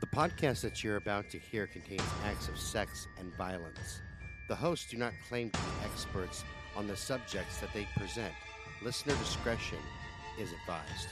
The 0.00 0.06
podcast 0.06 0.62
that 0.62 0.82
you're 0.82 0.96
about 0.96 1.28
to 1.28 1.38
hear 1.38 1.66
contains 1.66 2.02
acts 2.24 2.48
of 2.48 2.58
sex 2.58 3.06
and 3.18 3.34
violence. 3.36 4.00
The 4.48 4.54
hosts 4.54 4.90
do 4.90 4.96
not 4.96 5.12
claim 5.28 5.50
to 5.50 5.58
be 5.58 5.66
experts 5.84 6.42
on 6.74 6.86
the 6.86 6.96
subjects 6.96 7.58
that 7.58 7.68
they 7.74 7.86
present. 7.98 8.32
Listener 8.82 9.14
discretion 9.16 9.76
is 10.40 10.52
advised. 10.52 11.08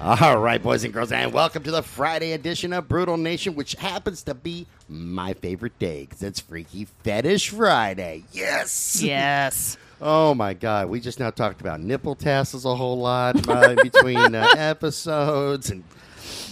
All 0.00 0.38
right, 0.38 0.62
boys 0.62 0.82
and 0.84 0.94
girls, 0.94 1.12
and 1.12 1.30
welcome 1.34 1.62
to 1.64 1.70
the 1.70 1.82
Friday 1.82 2.32
edition 2.32 2.72
of 2.72 2.88
Brutal 2.88 3.18
Nation, 3.18 3.54
which 3.54 3.74
happens 3.74 4.22
to 4.22 4.32
be 4.32 4.66
my 4.88 5.34
favorite 5.34 5.78
day 5.78 6.06
because 6.06 6.22
it's 6.22 6.40
Freaky 6.40 6.86
Fetish 7.04 7.50
Friday. 7.50 8.24
Yes! 8.32 9.02
Yes. 9.02 9.76
Oh 10.02 10.34
my 10.34 10.54
God, 10.54 10.88
we 10.88 10.98
just 10.98 11.20
now 11.20 11.28
talked 11.28 11.60
about 11.60 11.78
nipple 11.78 12.14
tassels 12.14 12.64
a 12.64 12.74
whole 12.74 12.98
lot 12.98 13.46
uh, 13.46 13.74
between 13.82 14.34
uh, 14.34 14.48
episodes, 14.56 15.70
and 15.70 15.84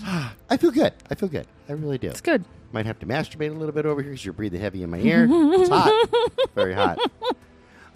I 0.50 0.56
feel 0.56 0.70
good. 0.70 0.92
I 1.10 1.14
feel 1.14 1.28
good. 1.28 1.46
I 1.68 1.72
really 1.72 1.98
do. 1.98 2.08
It's 2.08 2.20
good. 2.20 2.44
Might 2.72 2.86
have 2.86 2.98
to 3.00 3.06
masturbate 3.06 3.50
a 3.50 3.54
little 3.54 3.72
bit 3.72 3.86
over 3.86 4.02
here 4.02 4.10
because 4.12 4.24
you're 4.24 4.34
breathing 4.34 4.60
heavy 4.60 4.82
in 4.82 4.90
my 4.90 4.98
ear. 4.98 5.26
it's 5.30 5.70
hot, 5.70 6.08
very 6.54 6.74
hot. 6.74 6.98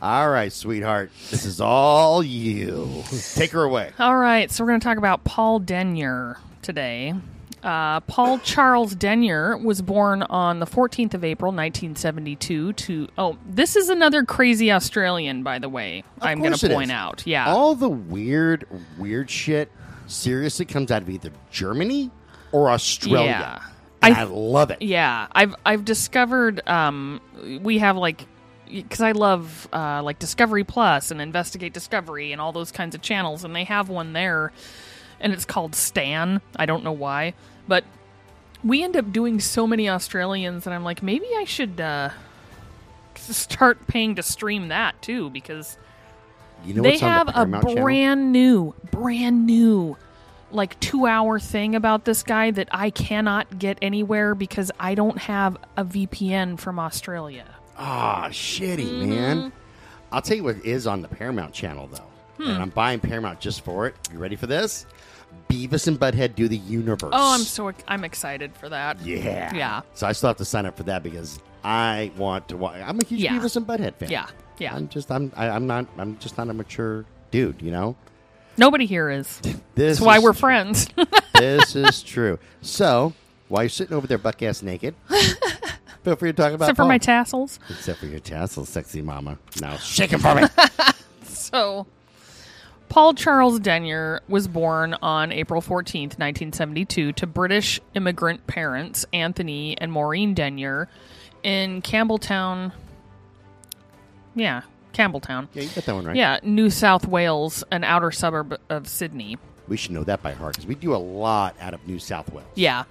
All 0.00 0.30
right, 0.30 0.52
sweetheart, 0.52 1.10
this 1.30 1.44
is 1.44 1.60
all 1.60 2.22
you. 2.22 3.04
Take 3.34 3.50
her 3.50 3.62
away. 3.62 3.90
All 3.98 4.16
right, 4.16 4.50
so 4.50 4.64
we're 4.64 4.70
going 4.70 4.80
to 4.80 4.84
talk 4.84 4.98
about 4.98 5.24
Paul 5.24 5.60
Denyer 5.60 6.38
today. 6.62 7.14
Uh, 7.62 8.00
Paul 8.00 8.38
Charles 8.40 8.94
Denyer 8.96 9.56
was 9.56 9.82
born 9.82 10.22
on 10.24 10.58
the 10.58 10.66
14th 10.66 11.14
of 11.14 11.22
April, 11.22 11.52
1972. 11.52 12.72
To 12.72 13.08
oh, 13.16 13.38
this 13.48 13.76
is 13.76 13.88
another 13.88 14.24
crazy 14.24 14.72
Australian, 14.72 15.44
by 15.44 15.60
the 15.60 15.68
way. 15.68 16.02
I'm 16.20 16.40
going 16.40 16.54
to 16.54 16.68
point 16.68 16.90
is. 16.90 16.94
out. 16.94 17.22
Yeah, 17.24 17.52
All 17.52 17.76
the 17.76 17.88
weird, 17.88 18.66
weird 18.98 19.30
shit 19.30 19.70
seriously 20.12 20.64
comes 20.64 20.90
out 20.90 21.02
of 21.02 21.10
either 21.10 21.30
Germany 21.50 22.10
or 22.52 22.70
Australia. 22.70 23.24
Yeah. 23.24 23.58
And 24.02 24.14
I- 24.16 24.20
I 24.20 24.24
love 24.24 24.70
it. 24.70 24.82
Yeah, 24.82 25.26
I've 25.32 25.54
I've 25.64 25.84
discovered 25.84 26.66
um 26.68 27.20
we 27.62 27.78
have 27.78 27.96
like 27.96 28.26
because 28.70 29.00
I 29.02 29.12
love 29.12 29.68
uh, 29.72 30.02
like 30.02 30.18
Discovery 30.18 30.64
Plus 30.64 31.10
and 31.10 31.20
Investigate 31.20 31.74
Discovery 31.74 32.32
and 32.32 32.40
all 32.40 32.52
those 32.52 32.72
kinds 32.72 32.94
of 32.94 33.02
channels, 33.02 33.44
and 33.44 33.54
they 33.54 33.64
have 33.64 33.90
one 33.90 34.14
there, 34.14 34.50
and 35.20 35.30
it's 35.32 35.44
called 35.44 35.74
Stan. 35.74 36.40
I 36.56 36.64
don't 36.64 36.82
know 36.82 36.92
why, 36.92 37.34
but 37.68 37.84
we 38.64 38.82
end 38.82 38.96
up 38.96 39.12
doing 39.12 39.40
so 39.40 39.66
many 39.66 39.90
Australians, 39.90 40.66
and 40.66 40.72
I'm 40.74 40.84
like, 40.84 41.02
maybe 41.02 41.26
I 41.36 41.44
should 41.44 41.82
uh, 41.82 42.10
start 43.16 43.86
paying 43.86 44.14
to 44.16 44.22
stream 44.22 44.68
that 44.68 45.00
too 45.02 45.28
because 45.30 45.76
You 46.64 46.74
know 46.74 46.82
they 46.82 46.90
what's 46.92 47.02
on 47.02 47.10
have 47.10 47.26
the 47.26 47.32
a 47.32 47.34
Paramount 47.34 47.64
channel? 47.68 47.82
brand 47.84 48.32
new, 48.32 48.74
brand 48.90 49.46
new, 49.46 49.96
like 50.50 50.78
two 50.80 51.06
hour 51.06 51.38
thing 51.40 51.74
about 51.74 52.04
this 52.04 52.22
guy 52.22 52.50
that 52.52 52.68
I 52.70 52.90
cannot 52.90 53.58
get 53.58 53.78
anywhere 53.82 54.34
because 54.34 54.70
I 54.78 54.94
don't 54.94 55.18
have 55.18 55.56
a 55.76 55.84
VPN 55.84 56.58
from 56.58 56.78
Australia. 56.78 57.46
Ah, 57.76 58.28
shitty, 58.30 58.84
Mm-hmm. 58.86 59.08
man. 59.10 59.52
I'll 60.12 60.22
tell 60.22 60.36
you 60.36 60.44
what 60.44 60.64
is 60.64 60.86
on 60.86 61.00
the 61.02 61.08
Paramount 61.08 61.54
channel, 61.54 61.88
though. 61.90 62.44
Hmm. 62.44 62.50
And 62.50 62.62
I'm 62.62 62.68
buying 62.70 63.00
Paramount 63.00 63.40
just 63.40 63.62
for 63.62 63.86
it. 63.86 63.94
You 64.12 64.18
ready 64.18 64.36
for 64.36 64.46
this? 64.46 64.84
Beavis 65.48 65.88
and 65.88 65.98
Butthead 65.98 66.34
do 66.34 66.48
the 66.48 66.58
universe. 66.58 67.10
Oh, 67.14 67.34
I'm 67.34 67.40
so 67.40 67.72
I'm 67.88 68.04
excited 68.04 68.54
for 68.54 68.68
that. 68.68 69.00
Yeah. 69.00 69.54
Yeah. 69.54 69.80
So 69.94 70.06
I 70.06 70.12
still 70.12 70.28
have 70.28 70.36
to 70.36 70.44
sign 70.44 70.66
up 70.66 70.76
for 70.76 70.82
that 70.84 71.02
because 71.02 71.40
I 71.64 72.10
want 72.18 72.48
to 72.48 72.56
watch. 72.58 72.80
I'm 72.84 73.00
a 73.00 73.04
huge 73.04 73.22
Yeah. 73.22 73.38
Beavis 73.38 73.56
and 73.56 73.66
Butthead 73.66 73.94
fan. 73.94 74.10
Yeah, 74.10 74.26
yeah. 74.62 74.74
I'm 74.74 74.88
just, 74.88 75.10
I'm, 75.10 75.32
I, 75.36 75.48
I'm 75.48 75.66
not, 75.66 75.86
I'm 75.98 76.18
just 76.18 76.38
not 76.38 76.48
a 76.48 76.54
mature 76.54 77.04
dude, 77.30 77.60
you 77.60 77.70
know? 77.70 77.96
Nobody 78.56 78.86
here 78.86 79.10
is. 79.10 79.40
This 79.74 79.96
That's 79.96 80.06
why 80.06 80.18
is 80.18 80.22
we're 80.22 80.34
friends. 80.34 80.86
this 81.34 81.74
is 81.74 82.02
true. 82.02 82.38
So, 82.60 83.14
while 83.48 83.62
you're 83.62 83.70
sitting 83.70 83.96
over 83.96 84.06
there 84.06 84.18
buck 84.18 84.42
ass 84.42 84.62
naked, 84.62 84.94
feel 86.04 86.14
free 86.16 86.30
to 86.30 86.36
talk 86.36 86.52
about 86.52 86.66
Except 86.66 86.76
for 86.76 86.84
my 86.84 86.98
tassels. 86.98 87.58
Except 87.70 87.98
for 87.98 88.04
your 88.04 88.20
tassels, 88.20 88.68
sexy 88.68 89.00
mama. 89.00 89.38
Now, 89.62 89.76
shake 89.78 90.10
shake 90.10 90.12
'em 90.12 90.20
for 90.20 90.34
me. 90.34 90.92
So, 91.24 91.86
Paul 92.90 93.14
Charles 93.14 93.60
Denyer 93.60 94.20
was 94.28 94.46
born 94.46 94.94
on 95.00 95.32
April 95.32 95.62
14th, 95.62 96.18
1972, 96.18 97.12
to 97.12 97.26
British 97.26 97.80
immigrant 97.94 98.46
parents, 98.46 99.06
Anthony 99.14 99.78
and 99.78 99.90
Maureen 99.90 100.34
Denyer, 100.34 100.88
in 101.42 101.80
Campbelltown. 101.80 102.72
Yeah, 104.34 104.62
Campbelltown. 104.92 105.48
yeah, 105.52 105.62
you 105.62 105.68
got 105.70 105.84
that 105.84 105.94
one 105.94 106.04
right. 106.04 106.16
Yeah, 106.16 106.38
New 106.42 106.70
South 106.70 107.06
Wales, 107.06 107.64
an 107.70 107.84
outer 107.84 108.10
suburb 108.10 108.58
of 108.68 108.88
Sydney. 108.88 109.38
We 109.68 109.76
should 109.76 109.92
know 109.92 110.04
that 110.04 110.22
by 110.22 110.32
heart 110.32 110.54
because 110.54 110.66
we 110.66 110.74
do 110.74 110.94
a 110.94 110.98
lot 110.98 111.56
out 111.60 111.74
of 111.74 111.86
New 111.86 111.98
South 111.98 112.32
Wales. 112.32 112.48
Yeah. 112.54 112.84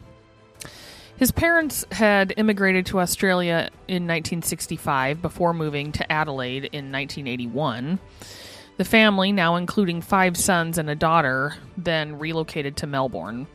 His 1.18 1.32
parents 1.32 1.86
had 1.92 2.34
immigrated 2.38 2.88
to 2.88 3.00
Australia 3.00 3.70
in 3.88 4.08
1965 4.08 5.22
before 5.22 5.54
moving 5.54 5.92
to 5.92 6.12
Adelaide 6.12 6.66
in 6.66 6.92
1981. 6.92 8.00
The 8.78 8.86
family, 8.86 9.32
now 9.32 9.58
including 9.58 10.02
five 10.02 10.36
sons 10.36 10.80
and 10.80 10.90
a 10.90 10.96
daughter, 10.96 11.54
then 11.78 12.18
relocated 12.18 12.78
to 12.78 12.88
Melbourne. 12.88 13.46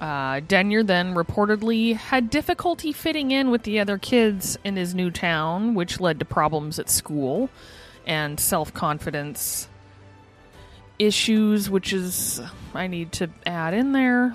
Uh, 0.00 0.40
Denyer 0.40 0.82
then 0.82 1.14
reportedly 1.14 1.96
had 1.96 2.30
difficulty 2.30 2.92
fitting 2.92 3.30
in 3.30 3.50
with 3.50 3.62
the 3.62 3.78
other 3.78 3.98
kids 3.98 4.58
in 4.64 4.76
his 4.76 4.94
new 4.94 5.10
town, 5.10 5.74
which 5.74 6.00
led 6.00 6.18
to 6.18 6.24
problems 6.24 6.78
at 6.78 6.90
school 6.90 7.48
and 8.06 8.38
self 8.38 8.74
confidence 8.74 9.68
issues, 10.98 11.70
which 11.70 11.92
is, 11.92 12.40
I 12.72 12.86
need 12.86 13.12
to 13.12 13.30
add 13.46 13.74
in 13.74 13.92
there, 13.92 14.34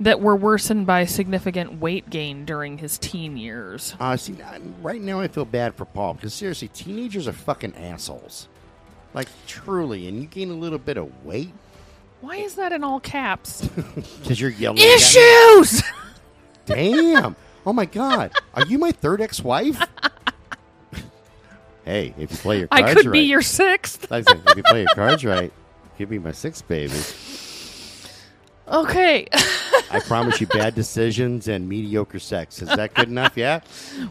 that 0.00 0.20
were 0.20 0.36
worsened 0.36 0.86
by 0.86 1.04
significant 1.04 1.80
weight 1.80 2.08
gain 2.08 2.44
during 2.44 2.78
his 2.78 2.98
teen 2.98 3.36
years. 3.36 3.94
Uh, 4.00 4.16
see, 4.16 4.36
right 4.82 5.00
now 5.00 5.20
I 5.20 5.28
feel 5.28 5.44
bad 5.44 5.74
for 5.74 5.84
Paul 5.84 6.14
because 6.14 6.34
seriously, 6.34 6.68
teenagers 6.68 7.28
are 7.28 7.32
fucking 7.32 7.76
assholes. 7.76 8.48
Like, 9.12 9.28
truly. 9.46 10.06
And 10.06 10.20
you 10.20 10.26
gain 10.26 10.50
a 10.50 10.54
little 10.54 10.78
bit 10.78 10.96
of 10.96 11.24
weight 11.24 11.52
Why 12.20 12.36
is 12.36 12.56
that 12.56 12.72
in 12.72 12.84
all 12.84 13.00
caps? 13.00 13.66
because 14.22 14.40
you're 14.40 14.50
yelling. 14.50 14.78
Issues! 14.78 15.82
Damn. 16.66 17.36
Oh 17.64 17.72
my 17.72 17.86
God. 17.86 18.32
Are 18.54 18.66
you 18.66 18.78
my 18.78 18.92
third 18.92 19.20
ex 19.20 19.42
wife? 19.42 19.80
hey, 21.84 22.14
if 22.18 22.30
you 22.30 22.36
play 22.36 22.58
your 22.58 22.68
cards 22.68 22.84
I 22.84 22.94
could 22.94 23.06
right. 23.06 23.12
be 23.12 23.20
your 23.20 23.42
sixth. 23.42 24.10
I 24.12 24.22
said, 24.22 24.40
if 24.46 24.56
you 24.56 24.62
play 24.62 24.80
your 24.80 24.94
cards 24.94 25.24
right, 25.24 25.52
you 25.52 25.90
could 25.98 26.10
be 26.10 26.18
my 26.18 26.32
sixth 26.32 26.66
baby. 26.68 26.94
Okay. 28.70 29.26
I 29.90 29.98
promise 30.06 30.40
you 30.40 30.46
bad 30.46 30.74
decisions 30.76 31.48
and 31.48 31.68
mediocre 31.68 32.20
sex. 32.20 32.62
Is 32.62 32.68
that 32.68 32.94
good 32.94 33.08
enough? 33.14 33.36
Yeah? 33.36 33.60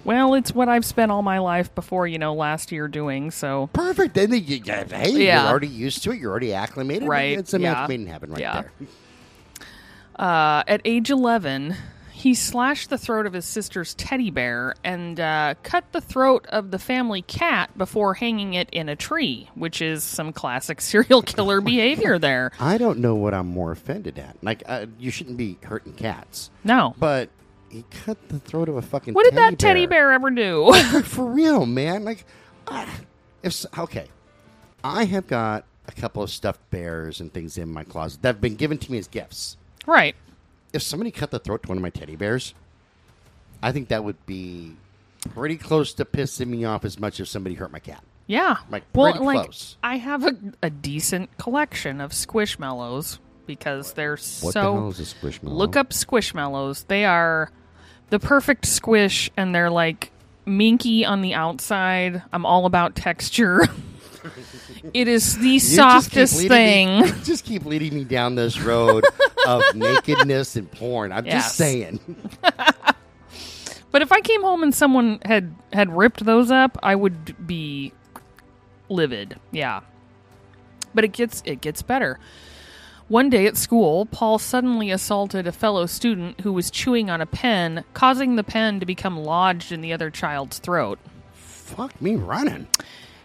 well, 0.03 0.33
it's 0.33 0.53
what 0.53 0.67
I've 0.67 0.83
spent 0.85 1.11
all 1.11 1.21
my 1.21 1.39
life 1.39 1.73
before, 1.75 2.07
you 2.07 2.17
know, 2.19 2.33
last 2.33 2.71
year 2.71 2.87
doing, 2.89 3.31
so. 3.31 3.69
Perfect. 3.73 4.15
Then 4.15 4.31
you, 4.33 4.39
you, 4.39 4.61
hey, 4.65 5.11
Yeah. 5.11 5.41
you're 5.43 5.49
already 5.51 5.67
used 5.67 6.03
to 6.03 6.11
it. 6.11 6.19
You're 6.19 6.31
already 6.31 6.53
acclimated. 6.53 7.07
Right, 7.07 7.37
It's 7.39 7.53
a 7.53 7.59
match 7.59 7.77
yeah. 7.77 7.87
made 7.87 8.01
in 8.01 8.07
heaven 8.07 8.31
right 8.31 8.39
Yeah. 8.41 8.61
there. 8.61 8.71
Uh, 10.17 10.63
at 10.67 10.81
age 10.83 11.09
11, 11.09 11.75
he 12.19 12.33
slashed 12.35 12.89
the 12.89 12.97
throat 12.97 13.25
of 13.25 13.31
his 13.31 13.45
sister's 13.45 13.93
teddy 13.93 14.29
bear 14.29 14.75
and 14.83 15.21
uh, 15.21 15.55
cut 15.63 15.85
the 15.93 16.01
throat 16.01 16.45
of 16.49 16.69
the 16.69 16.77
family 16.77 17.21
cat 17.21 17.69
before 17.77 18.13
hanging 18.13 18.55
it 18.55 18.69
in 18.73 18.89
a 18.89 18.95
tree, 18.97 19.49
which 19.55 19.81
is 19.81 20.03
some 20.03 20.33
classic 20.33 20.81
serial 20.91 21.21
killer 21.21 21.61
behavior 21.61 22.19
there. 22.19 22.51
I 22.59 22.77
don't 22.77 22.99
know 22.99 23.15
what 23.15 23.33
I'm 23.33 23.47
more 23.47 23.71
offended 23.71 24.19
at. 24.19 24.35
Like, 24.41 24.63
uh, 24.65 24.87
you 24.99 25.11
shouldn't 25.11 25.37
be 25.37 25.57
hurting 25.63 25.93
cats. 25.93 26.51
No. 26.65 26.93
But 26.99 27.29
he 27.69 27.85
cut 28.03 28.17
the 28.27 28.39
throat 28.39 28.67
of 28.67 28.75
a 28.75 28.81
fucking 28.81 29.13
What 29.13 29.23
did 29.23 29.35
teddy 29.35 29.51
that 29.51 29.59
teddy 29.59 29.85
bear 29.85 30.11
ever 30.11 30.29
do? 30.29 30.73
For 31.05 31.25
real, 31.25 31.65
man. 31.65 32.03
Like, 32.03 32.25
ah, 32.67 32.85
if 33.43 33.53
s- 33.53 33.65
okay, 33.77 34.09
I 34.83 35.05
have 35.05 35.25
got 35.25 35.63
a 35.87 35.93
couple 35.93 36.21
of 36.21 36.29
stuffed 36.29 36.69
bears 36.69 37.21
and 37.21 37.33
things 37.33 37.57
in 37.57 37.71
my 37.71 37.85
closet 37.85 38.21
that 38.23 38.35
have 38.35 38.41
been 38.41 38.55
given 38.55 38.77
to 38.79 38.91
me 38.91 38.97
as 38.97 39.07
gifts. 39.07 39.55
right. 39.85 40.17
If 40.73 40.81
somebody 40.83 41.11
cut 41.11 41.31
the 41.31 41.39
throat 41.39 41.63
to 41.63 41.69
one 41.69 41.77
of 41.77 41.81
my 41.81 41.89
teddy 41.89 42.15
bears, 42.15 42.53
I 43.61 43.71
think 43.71 43.89
that 43.89 44.03
would 44.03 44.23
be 44.25 44.75
pretty 45.33 45.57
close 45.57 45.93
to 45.95 46.05
pissing 46.05 46.47
me 46.47 46.65
off 46.65 46.85
as 46.85 46.99
much 46.99 47.19
as 47.19 47.29
somebody 47.29 47.55
hurt 47.55 47.71
my 47.71 47.79
cat. 47.79 48.03
Yeah. 48.27 48.57
Like, 48.69 48.83
well, 48.93 49.23
like 49.23 49.41
close. 49.45 49.77
I 49.83 49.97
have 49.97 50.25
a, 50.25 50.35
a 50.61 50.69
decent 50.69 51.35
collection 51.37 51.99
of 51.99 52.11
squishmallows 52.11 53.17
because 53.47 53.93
they're 53.93 54.11
What 54.11 54.19
so. 54.19 54.51
the 54.51 54.61
hell 54.61 54.89
is 54.89 54.99
a 54.99 55.03
squishmallow? 55.15 55.39
Look 55.57 55.75
up 55.75 55.89
squishmallows. 55.89 56.85
They 56.87 57.05
are 57.05 57.51
the 58.11 58.19
perfect 58.19 58.65
squish, 58.67 59.31
and 59.35 59.53
they're 59.55 59.71
like 59.71 60.11
minky 60.45 61.03
on 61.03 61.21
the 61.21 61.33
outside. 61.33 62.21
I'm 62.31 62.45
all 62.45 62.65
about 62.67 62.95
texture. 62.95 63.63
it 64.93 65.07
is 65.07 65.37
the 65.37 65.49
You 65.49 65.59
softest 65.59 66.37
leading 66.37 66.49
thing. 66.49 67.01
Me, 67.01 67.11
just 67.23 67.45
keep 67.45 67.65
leading 67.65 67.93
me 67.95 68.03
down 68.03 68.35
this 68.35 68.59
road 68.59 69.05
of 69.47 69.63
nakedness 69.75 70.55
and 70.55 70.69
porn. 70.71 71.11
I'm 71.11 71.25
Yes. 71.25 71.43
just 71.45 71.55
saying. 71.55 71.99
But 73.91 74.03
if 74.03 74.11
I 74.11 74.21
came 74.21 74.43
home 74.43 74.61
and 74.61 74.73
someone 74.73 75.17
had 75.25 75.55
had 75.73 75.89
ripped 75.95 76.23
those 76.23 76.51
up, 76.51 76.77
I 76.83 76.93
would 76.95 77.47
be 77.47 77.91
livid. 78.87 79.39
Yeah. 79.51 79.81
But 80.93 81.05
it 81.05 81.07
gets 81.11 81.41
it 81.43 81.59
gets 81.61 81.81
better. 81.81 82.19
One 83.07 83.31
day 83.31 83.47
at 83.47 83.57
school, 83.57 84.05
Paul 84.05 84.37
suddenly 84.37 84.91
assaulted 84.91 85.47
a 85.47 85.51
fellow 85.51 85.87
student 85.87 86.41
who 86.41 86.53
was 86.53 86.69
chewing 86.69 87.09
on 87.09 87.19
a 87.19 87.25
pen, 87.25 87.83
causing 87.95 88.35
the 88.35 88.43
pen 88.43 88.79
to 88.79 88.85
become 88.85 89.17
lodged 89.17 89.71
in 89.71 89.81
the 89.81 89.91
other 89.91 90.11
child's 90.11 90.59
throat. 90.59 90.99
Fuck 91.33 91.99
me 91.99 92.13
running. 92.15 92.67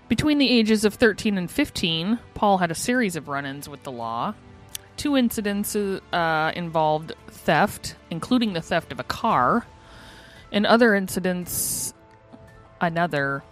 Between 0.09 0.39
the 0.39 0.49
ages 0.49 0.85
of 0.85 0.95
13 0.95 1.39
and 1.39 1.51
15, 1.51 2.19
Paul 2.35 2.59
had 2.59 2.71
a 2.71 2.75
series 2.75 3.17
of 3.17 3.29
run 3.29 3.47
ins 3.47 3.69
with 3.69 3.83
the 3.85 3.93
law. 3.93 4.35
Two 4.97 5.17
incidents 5.17 5.75
uh, 5.75 6.53
involved 6.55 7.13
theft, 7.29 7.97
including 8.11 8.53
the 8.53 8.61
theft 8.61 8.93
of 8.93 9.01
a 9.01 9.05
car, 9.05 9.67
and 10.53 10.67
other 10.67 10.95
incidents, 10.95 11.95
another. 12.81 13.43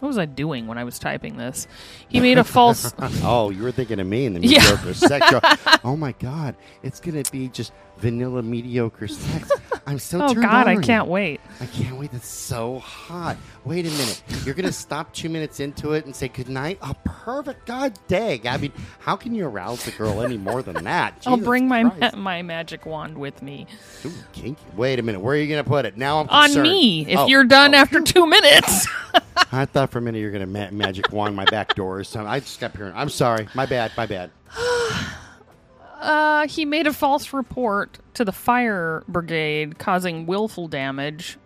What 0.00 0.08
was 0.08 0.18
I 0.18 0.26
doing 0.26 0.66
when 0.66 0.78
I 0.78 0.84
was 0.84 0.98
typing 0.98 1.36
this? 1.36 1.68
He 2.08 2.18
made 2.18 2.36
a 2.36 2.42
false. 2.44 2.92
Oh, 3.22 3.50
you 3.50 3.62
were 3.62 3.70
thinking 3.70 4.00
of 4.00 4.06
me 4.06 4.26
in 4.26 4.34
the 4.34 4.40
Yeah. 4.40 4.58
mediocre 4.58 4.94
sex 4.94 5.28
show. 5.30 5.40
Oh 5.84 5.96
my 5.96 6.10
god, 6.12 6.56
it's 6.82 6.98
gonna 6.98 7.22
be 7.30 7.46
just 7.48 7.72
vanilla 8.02 8.42
mediocre 8.42 9.06
sex. 9.06 9.50
I'm 9.86 9.98
so 9.98 10.22
oh, 10.22 10.28
turned 10.32 10.42
God, 10.42 10.68
I 10.68 10.76
can't 10.76 11.08
wait. 11.08 11.40
I 11.60 11.66
can't 11.66 11.96
wait. 11.98 12.12
That's 12.12 12.26
so 12.26 12.78
hot. 12.80 13.36
Wait 13.64 13.86
a 13.86 13.90
minute. 13.90 14.22
You're 14.44 14.54
gonna 14.54 14.72
stop 14.72 15.12
two 15.12 15.28
minutes 15.28 15.60
into 15.60 15.92
it 15.92 16.04
and 16.04 16.14
say 16.14 16.28
goodnight? 16.28 16.78
Oh, 16.82 16.94
perfect. 17.04 17.66
God 17.66 17.98
dang. 18.08 18.46
I 18.46 18.58
mean, 18.58 18.72
how 19.00 19.16
can 19.16 19.34
you 19.34 19.46
arouse 19.46 19.84
the 19.84 19.90
girl 19.92 20.22
any 20.22 20.36
more 20.36 20.62
than 20.62 20.84
that? 20.84 21.22
I'll 21.26 21.36
Jesus 21.36 21.46
bring 21.46 21.68
my 21.68 21.84
ma- 21.84 21.90
Christ. 21.90 22.16
my 22.16 22.42
magic 22.42 22.86
wand 22.86 23.18
with 23.18 23.42
me. 23.42 23.66
Ooh, 24.04 24.12
kinky. 24.32 24.62
Wait 24.76 24.98
a 24.98 25.02
minute. 25.02 25.20
Where 25.20 25.34
are 25.34 25.38
you 25.38 25.48
gonna 25.48 25.64
put 25.64 25.84
it? 25.84 25.96
Now 25.96 26.20
I'm 26.20 26.28
On 26.28 26.44
concerned. 26.46 26.68
me, 26.68 27.06
if 27.06 27.18
Oh, 27.18 27.26
you're 27.26 27.44
done 27.44 27.74
oh, 27.74 27.78
after 27.78 28.00
two 28.00 28.26
minutes. 28.26 28.88
I 29.52 29.64
thought 29.64 29.90
for 29.90 29.98
a 29.98 30.02
minute 30.02 30.18
you 30.18 30.26
were 30.26 30.32
gonna 30.32 30.46
ma- 30.46 30.70
magic 30.70 31.12
wand 31.12 31.36
my 31.36 31.44
back 31.46 31.74
door 31.74 31.98
or 31.98 32.04
something. 32.04 32.28
I 32.28 32.40
just 32.40 32.58
kept 32.58 32.76
hearing. 32.76 32.94
I'm 32.94 33.08
sorry. 33.08 33.48
My 33.54 33.66
bad. 33.66 33.92
My 33.96 34.06
bad. 34.06 34.30
Uh, 36.02 36.48
he 36.48 36.64
made 36.64 36.86
a 36.86 36.92
false 36.92 37.32
report 37.32 37.98
to 38.14 38.24
the 38.24 38.32
fire 38.32 39.04
brigade, 39.06 39.78
causing 39.78 40.26
willful 40.26 40.66
damage, 40.68 41.38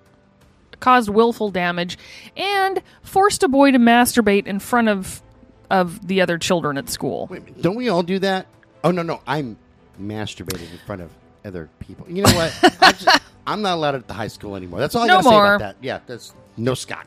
caused 0.81 1.11
willful 1.11 1.51
damage, 1.51 1.99
and 2.37 2.83
forced 3.03 3.43
a 3.43 3.49
boy 3.49 3.71
to 3.71 3.79
masturbate 3.79 4.47
in 4.47 4.59
front 4.59 4.89
of 4.89 5.23
of 5.69 6.07
the 6.07 6.21
other 6.21 6.39
children 6.39 6.79
at 6.79 6.89
school. 6.89 7.27
Wait. 7.31 7.61
Don't 7.61 7.75
we 7.75 7.89
all 7.89 8.03
do 8.03 8.19
that? 8.21 8.47
Oh 8.85 8.91
no, 8.93 9.03
no. 9.03 9.21
I'm 9.27 9.59
masturbating 10.01 10.71
in 10.71 10.79
front 10.87 11.03
of 11.03 11.11
other 11.45 11.69
people. 11.81 12.07
You 12.09 12.23
know 12.23 12.33
what? 12.35 12.59
I 12.81 12.93
just, 12.93 13.21
I'm 13.47 13.63
not 13.63 13.75
allowed 13.75 13.97
at 13.97 14.07
the 14.09 14.15
high 14.15 14.29
school 14.29 14.57
anymore. 14.57 14.79
That's 14.81 14.95
all 14.95 15.03
I 15.03 15.07
No 15.07 15.15
gotta 15.15 15.25
say 15.25 15.31
more. 15.31 15.55
about 15.57 15.59
that. 15.59 15.77
Yeah. 15.85 16.01
That's 16.07 16.35
no 16.57 16.75
Scott. 16.75 17.07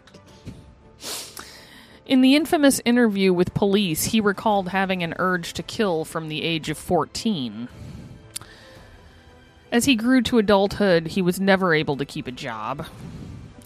In 2.10 2.22
the 2.22 2.36
infamous 2.36 2.82
interview 2.86 3.32
with 3.32 3.54
police, 3.54 4.06
he 4.06 4.20
recalled 4.20 4.70
having 4.70 5.04
an 5.04 5.14
urge 5.20 5.54
to 5.54 5.62
kill 5.62 6.04
from 6.06 6.28
the 6.28 6.42
age 6.42 6.68
of 6.68 6.78
14. 6.80 7.68
As 9.72 9.86
he 9.86 9.96
grew 9.96 10.24
to 10.24 10.40
adulthood, 10.40 11.10
he 11.10 11.22
was 11.22 11.40
never 11.40 11.72
able 11.72 11.96
to 11.98 12.06
keep 12.06 12.26
a 12.26 12.32
job. 12.32 12.88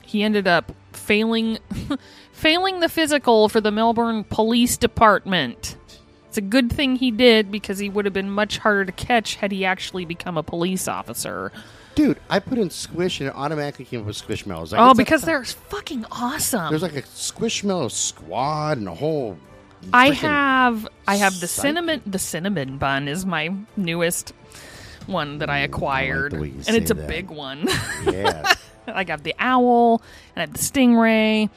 He 0.01 0.23
ended 0.23 0.45
up 0.45 0.73
failing 0.91 1.57
failing 2.33 2.81
the 2.81 2.89
physical 2.89 3.47
for 3.47 3.61
the 3.61 3.71
Melbourne 3.71 4.25
Police 4.25 4.75
Department. 4.75 5.77
It's 6.27 6.37
a 6.37 6.41
good 6.41 6.69
thing 6.69 6.97
he 6.97 7.11
did 7.11 7.49
because 7.49 7.79
he 7.79 7.87
would 7.87 8.03
have 8.03 8.13
been 8.13 8.29
much 8.29 8.57
harder 8.57 8.83
to 8.83 8.91
catch 8.91 9.35
had 9.35 9.53
he 9.53 9.63
actually 9.63 10.03
become 10.03 10.37
a 10.37 10.43
police 10.43 10.89
officer. 10.89 11.53
Dude, 11.95 12.19
I 12.29 12.39
put 12.39 12.57
in 12.57 12.69
Squish 12.69 13.19
and 13.19 13.29
it 13.29 13.35
automatically 13.35 13.85
came 13.85 14.01
up 14.01 14.07
with 14.07 14.15
Squishmallows. 14.17 14.71
Like, 14.71 14.81
Oh, 14.81 14.93
because 14.93 15.21
they're 15.21 15.43
fucking 15.45 16.05
awesome. 16.11 16.69
there's 16.69 16.81
like 16.81 16.95
a 16.95 17.03
Squishmallow 17.03 17.91
squad 17.91 18.77
and 18.79 18.87
a 18.87 18.95
whole. 18.95 19.37
I 19.91 20.11
have 20.11 20.87
I 21.07 21.17
have 21.17 21.39
the 21.39 21.47
psych- 21.47 21.61
cinnamon 21.63 22.01
the 22.05 22.17
cinnamon 22.19 22.77
bun 22.77 23.07
is 23.07 23.25
my 23.25 23.53
newest 23.75 24.33
one 25.07 25.39
that 25.39 25.49
I 25.49 25.59
mm, 25.61 25.65
acquired, 25.65 26.31
the 26.31 26.39
way 26.39 26.47
you 26.47 26.61
and 26.67 26.75
it's 26.77 26.89
a 26.89 26.93
that. 26.93 27.07
big 27.07 27.29
one. 27.29 27.67
Yeah. 28.05 28.53
I 28.87 29.03
got 29.03 29.23
the 29.23 29.35
owl 29.39 30.01
and 30.35 30.37
I 30.37 30.41
have 30.41 30.53
the 30.53 30.59
stingray. 30.59 31.49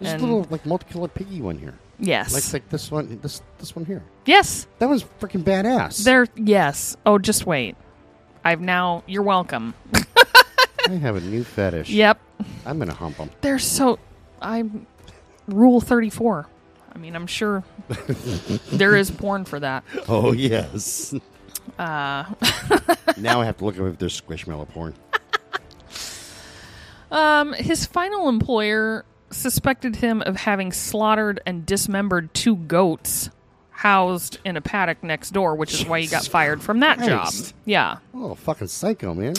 There's 0.00 0.14
a 0.14 0.24
little 0.24 0.46
like 0.50 0.64
multicolored 0.66 1.14
piggy 1.14 1.40
one 1.40 1.58
here. 1.58 1.74
Yes, 2.00 2.34
Like 2.34 2.52
like 2.52 2.68
this 2.70 2.90
one, 2.90 3.20
this 3.22 3.40
this 3.58 3.76
one 3.76 3.84
here. 3.84 4.02
yes, 4.26 4.66
That 4.80 4.88
was 4.88 5.04
freaking 5.04 5.44
badass. 5.44 6.02
they're 6.04 6.26
yes. 6.34 6.96
Oh, 7.06 7.18
just 7.18 7.46
wait. 7.46 7.76
I've 8.44 8.60
now. 8.60 9.02
You're 9.06 9.22
welcome. 9.22 9.74
I 10.88 10.92
have 10.92 11.16
a 11.16 11.20
new 11.20 11.44
fetish. 11.44 11.88
Yep, 11.90 12.20
I'm 12.66 12.78
gonna 12.78 12.92
hump 12.94 13.16
them. 13.16 13.30
they're 13.40 13.58
so. 13.58 13.98
I'm 14.42 14.86
rule 15.48 15.80
thirty 15.80 16.10
four. 16.10 16.46
I 16.94 16.98
mean, 16.98 17.16
I'm 17.16 17.26
sure 17.26 17.64
there 18.72 18.94
is 18.94 19.10
porn 19.10 19.44
for 19.46 19.58
that. 19.60 19.82
Oh 20.08 20.32
yes. 20.32 21.14
Uh, 21.78 22.24
now 23.16 23.40
I 23.40 23.46
have 23.46 23.56
to 23.58 23.64
look 23.64 23.78
up 23.78 23.86
if 23.86 23.98
there's 23.98 24.20
Squishmallow 24.20 24.68
porn. 24.68 24.94
Um, 27.10 27.52
his 27.52 27.86
final 27.86 28.28
employer 28.28 29.04
suspected 29.30 29.96
him 29.96 30.20
of 30.22 30.34
having 30.34 30.72
slaughtered 30.72 31.40
and 31.46 31.64
dismembered 31.64 32.34
two 32.34 32.56
goats 32.56 33.30
housed 33.84 34.38
in 34.46 34.56
a 34.56 34.62
paddock 34.62 35.04
next 35.04 35.32
door, 35.32 35.54
which 35.54 35.74
is 35.74 35.84
why 35.84 36.00
he 36.00 36.06
got 36.06 36.26
fired 36.26 36.62
from 36.62 36.80
that 36.80 36.98
job. 37.00 37.34
Yeah. 37.66 37.98
Oh, 38.14 38.34
fucking 38.34 38.68
psycho, 38.68 39.12
man. 39.12 39.34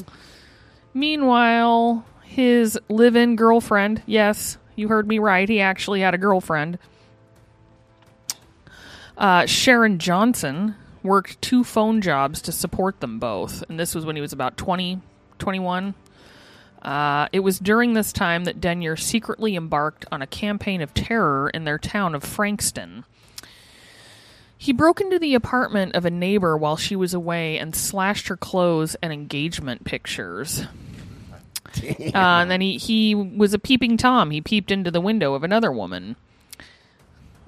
Meanwhile, 0.93 2.05
his 2.23 2.77
live 2.87 3.15
in 3.15 3.35
girlfriend, 3.35 4.03
yes, 4.05 4.59
you 4.75 4.87
heard 4.87 5.07
me 5.07 5.17
right, 5.17 5.49
he 5.49 5.61
actually 5.61 6.01
had 6.01 6.13
a 6.13 6.19
girlfriend. 6.19 6.77
Uh, 9.17 9.47
Sharon 9.47 9.97
Johnson 9.97 10.75
worked 11.01 11.41
two 11.41 11.63
phone 11.63 11.99
jobs 11.99 12.39
to 12.43 12.51
support 12.51 12.99
them 12.99 13.17
both, 13.17 13.63
and 13.67 13.79
this 13.79 13.95
was 13.95 14.05
when 14.05 14.15
he 14.15 14.21
was 14.21 14.31
about 14.31 14.57
20, 14.57 15.01
21. 15.39 15.95
Uh, 16.83 17.27
it 17.31 17.39
was 17.39 17.57
during 17.57 17.93
this 17.93 18.13
time 18.13 18.43
that 18.43 18.61
Denyer 18.61 18.95
secretly 18.95 19.55
embarked 19.55 20.05
on 20.11 20.21
a 20.21 20.27
campaign 20.27 20.81
of 20.81 20.93
terror 20.93 21.49
in 21.49 21.63
their 21.63 21.79
town 21.79 22.13
of 22.13 22.23
Frankston. 22.23 23.05
He 24.57 24.71
broke 24.73 25.01
into 25.01 25.19
the 25.19 25.35
apartment 25.35 25.95
of 25.95 26.05
a 26.05 26.09
neighbor 26.09 26.57
while 26.57 26.77
she 26.77 26.95
was 26.95 27.13
away 27.13 27.57
and 27.57 27.75
slashed 27.75 28.27
her 28.29 28.37
clothes 28.37 28.95
and 29.01 29.11
engagement 29.11 29.83
pictures. 29.83 30.65
Uh, 31.77 32.11
and 32.13 32.49
then 32.49 32.61
he, 32.61 32.77
he 32.77 33.13
was 33.13 33.53
a 33.53 33.59
peeping 33.59 33.97
Tom. 33.97 34.31
He 34.31 34.39
peeped 34.39 34.71
into 34.71 34.91
the 34.91 35.01
window 35.01 35.33
of 35.33 35.43
another 35.43 35.71
woman. 35.71 36.15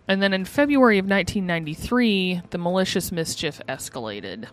And 0.07 0.21
then 0.21 0.33
in 0.33 0.45
February 0.45 0.97
of 0.97 1.05
1993, 1.05 2.41
the 2.49 2.57
malicious 2.57 3.11
mischief 3.11 3.61
escalated. 3.67 4.47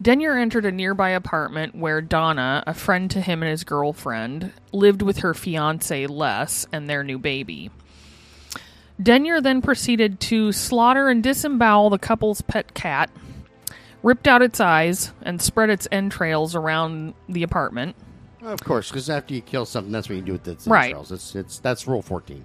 Denyer 0.00 0.36
entered 0.36 0.66
a 0.66 0.72
nearby 0.72 1.10
apartment 1.10 1.74
where 1.74 2.00
Donna, 2.00 2.62
a 2.66 2.74
friend 2.74 3.10
to 3.12 3.20
him 3.20 3.42
and 3.42 3.50
his 3.50 3.64
girlfriend, 3.64 4.52
lived 4.72 5.02
with 5.02 5.18
her 5.18 5.32
fiance 5.32 6.06
Les 6.06 6.66
and 6.72 6.88
their 6.88 7.02
new 7.02 7.18
baby. 7.18 7.70
Denyer 9.02 9.40
then 9.40 9.60
proceeded 9.62 10.20
to 10.20 10.52
slaughter 10.52 11.08
and 11.08 11.22
disembowel 11.22 11.90
the 11.90 11.98
couple's 11.98 12.40
pet 12.40 12.72
cat, 12.74 13.10
ripped 14.02 14.26
out 14.26 14.42
its 14.42 14.60
eyes, 14.60 15.12
and 15.22 15.40
spread 15.40 15.68
its 15.70 15.86
entrails 15.92 16.54
around 16.54 17.14
the 17.28 17.42
apartment. 17.42 17.96
Of 18.42 18.62
course, 18.62 18.90
because 18.90 19.10
after 19.10 19.34
you 19.34 19.40
kill 19.40 19.66
something, 19.66 19.92
that's 19.92 20.08
what 20.08 20.14
you 20.16 20.22
do 20.22 20.32
with 20.32 20.46
its 20.48 20.66
Right. 20.66 20.86
entrails. 20.86 21.12
It's 21.12 21.34
it's 21.34 21.58
that's 21.58 21.86
rule 21.88 22.00
fourteen. 22.02 22.44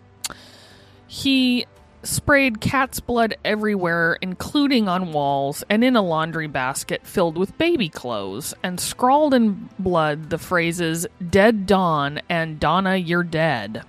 He 1.07 1.65
sprayed 2.03 2.59
cat's 2.59 2.99
blood 2.99 3.35
everywhere, 3.45 4.17
including 4.21 4.87
on 4.87 5.11
walls 5.11 5.63
and 5.69 5.83
in 5.83 5.95
a 5.95 6.01
laundry 6.01 6.47
basket 6.47 7.05
filled 7.05 7.37
with 7.37 7.55
baby 7.59 7.89
clothes, 7.89 8.55
and 8.63 8.79
scrawled 8.79 9.35
in 9.35 9.69
blood 9.77 10.31
the 10.31 10.39
phrases 10.39 11.05
Dead 11.29 11.67
Dawn 11.67 12.19
and 12.27 12.59
Donna, 12.59 12.95
you're 12.95 13.23
dead. 13.23 13.83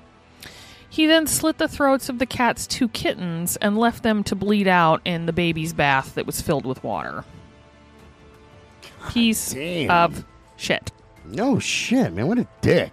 He 0.93 1.07
then 1.07 1.27
slit 1.27 1.57
the 1.57 1.69
throats 1.69 2.11
of 2.11 2.19
the 2.19 2.27
cat's 2.27 2.67
two 2.67 2.87
kittens 2.87 3.57
and 3.57 3.79
left 3.79 4.03
them 4.03 4.23
to 4.25 4.35
bleed 4.35 4.69
out 4.69 5.01
in 5.07 5.25
the 5.25 5.33
baby's 5.33 5.73
bath 5.73 6.17
that 6.17 6.27
was 6.27 6.43
filled 6.43 6.67
with 6.67 6.85
water. 6.85 7.25
Piece 9.09 9.55
damn. 9.55 9.91
of 9.91 10.27
shit. 10.59 10.93
No 11.25 11.59
shit, 11.59 12.13
man. 12.13 12.29
What 12.29 12.37
a 12.37 12.47
dick. 12.61 12.93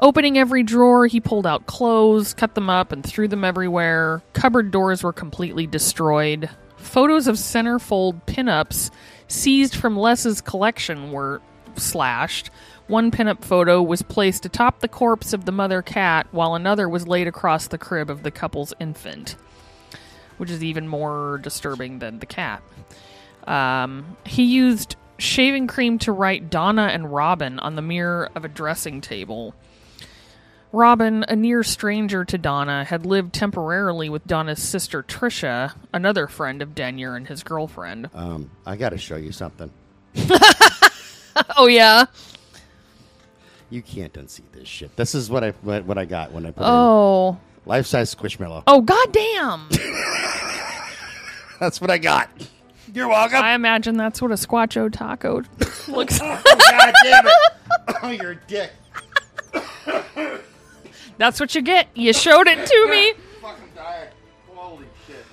Opening 0.00 0.36
every 0.36 0.62
drawer, 0.62 1.06
he 1.06 1.18
pulled 1.18 1.46
out 1.46 1.64
clothes, 1.64 2.34
cut 2.34 2.54
them 2.54 2.68
up, 2.68 2.92
and 2.92 3.02
threw 3.02 3.26
them 3.26 3.42
everywhere. 3.42 4.22
Cupboard 4.34 4.70
doors 4.70 5.02
were 5.02 5.14
completely 5.14 5.66
destroyed. 5.66 6.50
Photos 6.76 7.26
of 7.26 7.36
centerfold 7.36 8.20
pinups 8.26 8.90
seized 9.28 9.74
from 9.74 9.96
Les's 9.96 10.42
collection 10.42 11.10
were 11.10 11.40
slashed. 11.76 12.50
One 12.88 13.10
pinup 13.10 13.42
photo 13.42 13.82
was 13.82 14.02
placed 14.02 14.46
atop 14.46 14.78
the 14.80 14.88
corpse 14.88 15.32
of 15.32 15.44
the 15.44 15.52
mother 15.52 15.82
cat, 15.82 16.28
while 16.30 16.54
another 16.54 16.88
was 16.88 17.08
laid 17.08 17.26
across 17.26 17.66
the 17.66 17.78
crib 17.78 18.10
of 18.10 18.22
the 18.22 18.30
couple's 18.30 18.72
infant, 18.78 19.34
which 20.36 20.50
is 20.50 20.62
even 20.62 20.86
more 20.86 21.38
disturbing 21.42 21.98
than 21.98 22.20
the 22.20 22.26
cat. 22.26 22.62
Um, 23.46 24.16
he 24.24 24.44
used 24.44 24.96
shaving 25.18 25.66
cream 25.66 25.98
to 26.00 26.12
write 26.12 26.48
Donna 26.50 26.90
and 26.92 27.12
Robin 27.12 27.58
on 27.58 27.74
the 27.74 27.82
mirror 27.82 28.30
of 28.34 28.44
a 28.44 28.48
dressing 28.48 29.00
table. 29.00 29.54
Robin, 30.72 31.24
a 31.28 31.34
near 31.34 31.62
stranger 31.62 32.24
to 32.24 32.38
Donna, 32.38 32.84
had 32.84 33.06
lived 33.06 33.32
temporarily 33.32 34.08
with 34.08 34.26
Donna's 34.26 34.62
sister 34.62 35.02
Tricia, 35.02 35.74
another 35.92 36.26
friend 36.26 36.60
of 36.60 36.74
Denyer 36.74 37.16
and 37.16 37.26
his 37.26 37.42
girlfriend. 37.42 38.10
Um, 38.14 38.50
I 38.66 38.76
got 38.76 38.90
to 38.90 38.98
show 38.98 39.16
you 39.16 39.32
something. 39.32 39.70
oh 41.56 41.66
yeah. 41.66 42.06
You 43.70 43.82
can't 43.82 44.12
unsee 44.14 44.42
this 44.52 44.68
shit. 44.68 44.94
This 44.96 45.14
is 45.14 45.28
what 45.30 45.42
I 45.44 45.50
what, 45.62 45.84
what 45.84 45.98
I 45.98 46.04
got 46.04 46.32
when 46.32 46.46
I 46.46 46.50
put 46.52 46.62
Oh. 46.64 47.36
life 47.64 47.86
size 47.86 48.14
squishmallow. 48.14 48.62
Oh 48.66 48.80
goddamn! 48.80 49.68
That's 51.60 51.80
what 51.80 51.90
I 51.90 51.98
got. 51.98 52.28
You're 52.94 53.08
welcome. 53.08 53.42
I 53.42 53.54
imagine 53.54 53.96
that's 53.96 54.22
what 54.22 54.30
a 54.30 54.34
squatcho 54.34 54.90
taco 54.92 55.42
looks. 55.88 56.20
Oh, 56.20 56.26
like. 56.26 56.44
God 56.44 56.94
damn 57.02 57.26
it! 57.26 57.32
Oh, 58.02 58.10
you're 58.10 58.32
a 58.32 58.36
dick. 58.46 58.70
That's 61.18 61.40
what 61.40 61.54
you 61.54 61.62
get. 61.62 61.88
You 61.94 62.12
showed 62.12 62.46
it 62.46 62.66
to 62.66 62.86
me. 62.90 63.12
Fucking 63.42 63.64
diet. 63.74 64.12
Holy 64.54 64.84
shit. 65.06 65.24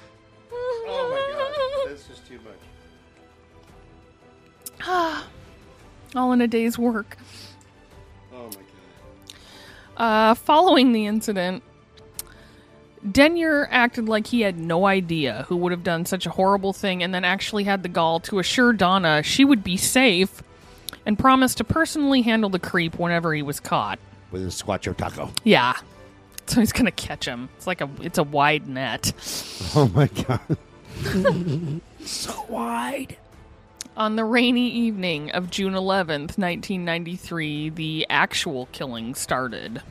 Oh 0.52 1.10
my 1.12 1.84
god, 1.86 1.92
this 1.94 2.10
is 2.10 2.20
too 2.28 2.40
much. 4.80 5.24
All 6.16 6.32
in 6.32 6.42
a 6.42 6.48
day's 6.48 6.78
work. 6.78 7.18
My 9.98 10.04
god. 10.04 10.32
Uh, 10.32 10.34
following 10.36 10.92
the 10.92 11.06
incident, 11.06 11.64
Denyer 13.10 13.68
acted 13.70 14.08
like 14.08 14.28
he 14.28 14.42
had 14.42 14.58
no 14.58 14.86
idea 14.86 15.46
who 15.50 15.58
would 15.58 15.72
have 15.72 15.84
done 15.84 16.06
such 16.06 16.26
a 16.26 16.30
horrible 16.30 16.72
thing 16.74 17.04
and 17.04 17.14
then 17.14 17.26
actually 17.26 17.66
had 17.66 17.84
the 17.84 17.90
gall 17.90 18.20
to 18.22 18.40
assure 18.40 18.72
Donna 18.74 19.22
she 19.24 19.44
would 19.44 19.64
be 19.64 19.76
safe 19.76 20.42
and 21.06 21.20
promised 21.20 21.58
to 21.58 21.64
personally 21.64 22.22
handle 22.22 22.50
the 22.50 22.60
creep 22.60 22.98
whenever 22.98 23.34
he 23.34 23.42
was 23.42 23.60
caught. 23.60 24.00
With 24.32 24.44
a 24.44 24.48
squatcho 24.48 24.96
taco. 24.96 25.32
Yeah. 25.44 25.74
So 26.48 26.60
he's 26.60 26.72
gonna 26.72 26.92
catch 26.92 27.26
him. 27.26 27.50
It's 27.58 27.68
like 27.68 27.82
a 27.82 27.90
it's 28.02 28.18
a 28.18 28.24
wide 28.24 28.68
net. 28.68 29.12
Oh 29.76 29.88
my 29.88 30.08
god. 30.08 30.58
so 32.06 32.46
wide. 32.48 33.18
On 33.96 34.16
the 34.16 34.26
rainy 34.26 34.70
evening 34.70 35.30
of 35.32 35.52
June 35.52 35.74
11th, 35.74 36.40
1993, 36.40 37.70
the 37.70 38.08
actual 38.10 38.68
killing 38.72 39.14
started. 39.14 39.84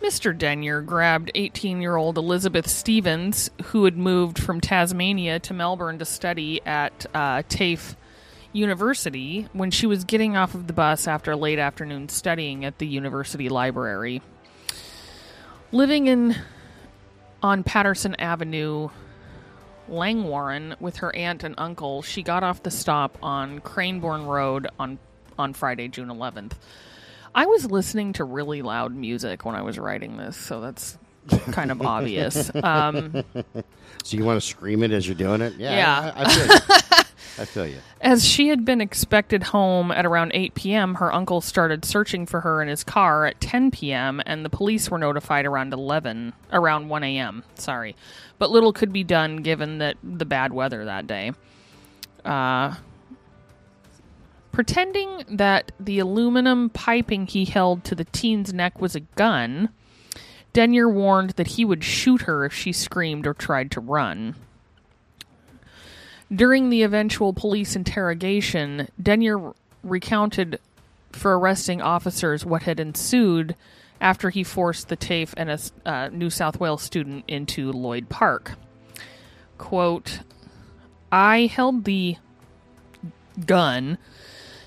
Mr. 0.00 0.36
Denyer 0.36 0.80
grabbed 0.80 1.30
18 1.34 1.82
year 1.82 1.96
old 1.96 2.16
Elizabeth 2.16 2.66
Stevens, 2.66 3.50
who 3.64 3.84
had 3.84 3.98
moved 3.98 4.38
from 4.38 4.58
Tasmania 4.58 5.38
to 5.40 5.52
Melbourne 5.52 5.98
to 5.98 6.06
study 6.06 6.62
at 6.64 7.04
uh, 7.12 7.42
TAFE 7.46 7.94
University, 8.54 9.48
when 9.52 9.70
she 9.70 9.86
was 9.86 10.04
getting 10.04 10.34
off 10.34 10.54
of 10.54 10.66
the 10.66 10.72
bus 10.72 11.06
after 11.06 11.36
late 11.36 11.58
afternoon 11.58 12.08
studying 12.08 12.64
at 12.64 12.78
the 12.78 12.86
university 12.86 13.50
library. 13.50 14.22
Living 15.72 16.06
in 16.06 16.36
on 17.42 17.64
Patterson 17.64 18.14
Avenue, 18.14 18.88
Langwarrin 19.90 20.80
with 20.80 20.96
her 20.98 21.14
aunt 21.14 21.44
and 21.44 21.54
uncle, 21.58 22.02
she 22.02 22.22
got 22.22 22.42
off 22.42 22.62
the 22.62 22.70
stop 22.70 23.18
on 23.22 23.60
Cranbourne 23.60 24.24
Road 24.26 24.66
on 24.78 24.98
on 25.38 25.52
Friday, 25.52 25.88
June 25.88 26.08
11th. 26.08 26.52
I 27.34 27.46
was 27.46 27.68
listening 27.68 28.12
to 28.14 28.24
really 28.24 28.62
loud 28.62 28.94
music 28.94 29.44
when 29.44 29.56
I 29.56 29.62
was 29.62 29.78
writing 29.78 30.16
this, 30.16 30.36
so 30.36 30.60
that's 30.60 30.96
kind 31.50 31.72
of 31.72 31.82
obvious. 31.82 32.50
Um, 32.62 33.24
So 34.04 34.16
you 34.16 34.24
want 34.24 34.40
to 34.40 34.46
scream 34.46 34.82
it 34.82 34.92
as 34.92 35.06
you're 35.08 35.14
doing 35.16 35.40
it? 35.40 35.54
Yeah. 35.54 35.76
Yeah. 35.76 36.12
I, 36.14 36.84
I. 36.90 37.03
I 37.38 37.44
feel 37.44 37.66
you. 37.66 37.78
as 38.00 38.24
she 38.24 38.48
had 38.48 38.64
been 38.64 38.80
expected 38.80 39.42
home 39.44 39.90
at 39.90 40.06
around 40.06 40.32
8 40.34 40.54
p.m., 40.54 40.94
her 40.96 41.12
uncle 41.12 41.40
started 41.40 41.84
searching 41.84 42.26
for 42.26 42.40
her 42.42 42.62
in 42.62 42.68
his 42.68 42.84
car 42.84 43.26
at 43.26 43.40
10 43.40 43.70
p.m., 43.70 44.20
and 44.24 44.44
the 44.44 44.50
police 44.50 44.90
were 44.90 44.98
notified 44.98 45.46
around 45.46 45.72
11, 45.72 46.32
around 46.52 46.88
1 46.88 47.04
a.m. 47.04 47.44
Sorry, 47.56 47.96
but 48.38 48.50
little 48.50 48.72
could 48.72 48.92
be 48.92 49.04
done 49.04 49.38
given 49.38 49.78
that 49.78 49.96
the 50.02 50.24
bad 50.24 50.52
weather 50.52 50.84
that 50.84 51.06
day. 51.06 51.32
Uh, 52.24 52.74
pretending 54.52 55.24
that 55.28 55.72
the 55.80 55.98
aluminum 55.98 56.70
piping 56.70 57.26
he 57.26 57.44
held 57.44 57.84
to 57.84 57.94
the 57.94 58.04
teen's 58.04 58.52
neck 58.52 58.80
was 58.80 58.94
a 58.94 59.00
gun, 59.00 59.68
Denyer 60.52 60.88
warned 60.88 61.30
that 61.30 61.48
he 61.48 61.64
would 61.64 61.82
shoot 61.82 62.22
her 62.22 62.44
if 62.44 62.54
she 62.54 62.72
screamed 62.72 63.26
or 63.26 63.34
tried 63.34 63.72
to 63.72 63.80
run. 63.80 64.36
During 66.34 66.70
the 66.70 66.82
eventual 66.82 67.32
police 67.32 67.76
interrogation, 67.76 68.88
Denyer 69.00 69.54
recounted 69.82 70.58
for 71.12 71.38
arresting 71.38 71.80
officers 71.80 72.44
what 72.44 72.62
had 72.62 72.80
ensued 72.80 73.54
after 74.00 74.30
he 74.30 74.42
forced 74.42 74.88
the 74.88 74.96
TAFE 74.96 75.34
and 75.36 75.50
a 75.50 75.58
uh, 75.86 76.08
New 76.08 76.30
South 76.30 76.58
Wales 76.58 76.82
student 76.82 77.24
into 77.28 77.70
Lloyd 77.70 78.08
Park. 78.08 78.52
Quote, 79.58 80.20
I 81.12 81.46
held 81.46 81.84
the 81.84 82.16
gun 83.46 83.98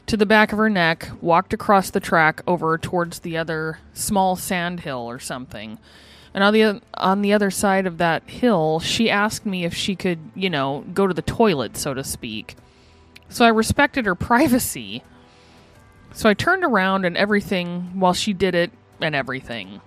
to 0.06 0.16
the 0.16 0.26
back 0.26 0.54
of 0.54 0.58
her 0.58 0.70
neck, 0.70 1.10
walked 1.20 1.54
across 1.54 1.90
the 1.90 2.00
track 2.00 2.42
over 2.48 2.78
towards 2.78 3.20
the 3.20 3.38
other 3.38 3.80
small 3.94 4.36
sand 4.38 4.82
hill 4.82 5.10
or 5.10 5.20
something. 5.20 5.78
And 6.38 6.44
on 6.44 6.54
the 6.54 6.82
on 6.94 7.24
the 7.24 7.34
other 7.34 7.50
side 7.50 7.88
of 7.88 7.98
that 7.98 8.22
hill, 8.30 8.80
she 8.80 9.10
asked 9.10 9.44
me 9.44 9.66
if 9.66 9.74
she 9.74 9.96
could, 9.96 10.20
you 10.36 10.52
know, 10.52 10.86
go 10.94 11.08
to 11.08 11.14
the 11.16 11.24
toilet, 11.24 11.76
so 11.76 11.96
to 11.96 12.04
speak. 12.04 12.56
So 13.28 13.44
I 13.44 13.48
respected 13.48 14.06
her 14.06 14.14
privacy. 14.30 15.02
So 16.14 16.30
I 16.30 16.36
turned 16.36 16.64
around 16.64 17.06
and 17.06 17.18
everything 17.18 18.00
while 18.00 18.14
she 18.14 18.34
did 18.34 18.54
it 18.54 18.70
and 19.02 19.16
everything. 19.16 19.82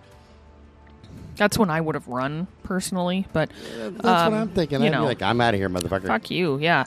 That's 1.37 1.57
when 1.57 1.71
I 1.71 1.81
would 1.81 1.95
have 1.95 2.09
run 2.09 2.49
personally, 2.65 3.29
but 3.33 3.49
That's 3.79 4.05
Um, 4.05 4.33
what 4.33 4.41
I'm 4.41 4.49
thinking. 4.49 4.81
you 4.81 4.87
I'd 4.89 4.91
be 4.91 4.97
know. 4.97 5.05
like, 5.05 5.23
I'm 5.23 5.41
out 5.41 5.55
of 5.55 5.61
here, 5.61 5.71
motherfucker. 5.71 6.09
Fuck 6.09 6.33
you, 6.33 6.59
yeah. 6.59 6.83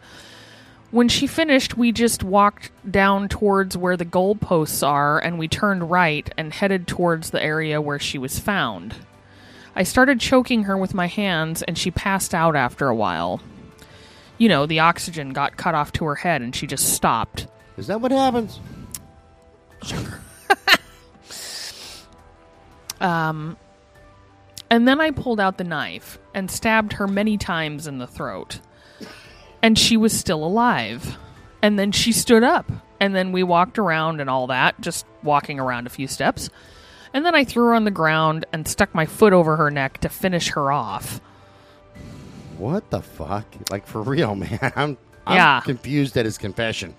When 0.91 1.07
she 1.07 1.25
finished, 1.25 1.77
we 1.77 1.93
just 1.93 2.21
walked 2.21 2.69
down 2.91 3.29
towards 3.29 3.77
where 3.77 3.95
the 3.95 4.03
goalposts 4.05 4.85
are 4.85 5.19
and 5.19 5.39
we 5.39 5.47
turned 5.47 5.89
right 5.89 6.29
and 6.37 6.51
headed 6.51 6.85
towards 6.85 7.29
the 7.29 7.41
area 7.41 7.79
where 7.79 7.97
she 7.97 8.17
was 8.17 8.39
found. 8.39 8.95
I 9.75 9.83
started 9.83 10.19
choking 10.19 10.63
her 10.63 10.77
with 10.77 10.93
my 10.93 11.07
hands 11.07 11.63
and 11.63 11.77
she 11.77 11.91
passed 11.91 12.33
out 12.35 12.55
after 12.55 12.87
a 12.87 12.95
while. 12.95 13.41
You 14.37 14.49
know, 14.49 14.65
the 14.65 14.79
oxygen 14.79 15.31
got 15.31 15.57
cut 15.57 15.75
off 15.75 15.91
to 15.93 16.05
her 16.05 16.15
head 16.15 16.41
and 16.41 16.55
she 16.55 16.67
just 16.67 16.93
stopped. 16.93 17.47
Is 17.77 17.87
that 17.87 18.01
what 18.01 18.11
happens? 18.11 18.59
Um, 23.03 23.57
and 24.71 24.87
then 24.87 24.99
I 24.99 25.11
pulled 25.11 25.39
out 25.39 25.57
the 25.57 25.63
knife 25.65 26.17
and 26.33 26.49
stabbed 26.49 26.93
her 26.93 27.07
many 27.07 27.37
times 27.37 27.85
in 27.85 27.99
the 27.99 28.07
throat. 28.07 28.59
And 29.61 29.77
she 29.77 29.97
was 29.97 30.17
still 30.17 30.43
alive. 30.43 31.17
And 31.61 31.77
then 31.77 31.91
she 31.91 32.11
stood 32.11 32.43
up. 32.43 32.71
And 32.99 33.13
then 33.13 33.33
we 33.33 33.43
walked 33.43 33.77
around 33.77 34.21
and 34.21 34.29
all 34.29 34.47
that, 34.47 34.79
just 34.79 35.05
walking 35.21 35.59
around 35.59 35.85
a 35.85 35.91
few 35.91 36.07
steps. 36.07 36.49
And 37.13 37.25
then 37.25 37.35
I 37.35 37.43
threw 37.43 37.65
her 37.65 37.73
on 37.75 37.83
the 37.85 37.91
ground 37.91 38.45
and 38.51 38.67
stuck 38.67 38.93
my 38.95 39.05
foot 39.05 39.33
over 39.33 39.55
her 39.57 39.69
neck 39.69 39.99
to 39.99 40.09
finish 40.09 40.49
her 40.49 40.71
off. 40.71 41.21
What 42.57 42.89
the 42.89 43.01
fuck? 43.01 43.45
Like 43.69 43.85
for 43.85 44.01
real, 44.01 44.35
man. 44.35 44.59
I'm, 44.75 44.97
I'm 45.27 45.35
Yeah. 45.35 45.61
confused 45.61 46.17
at 46.17 46.25
his 46.25 46.37
confession. 46.37 46.95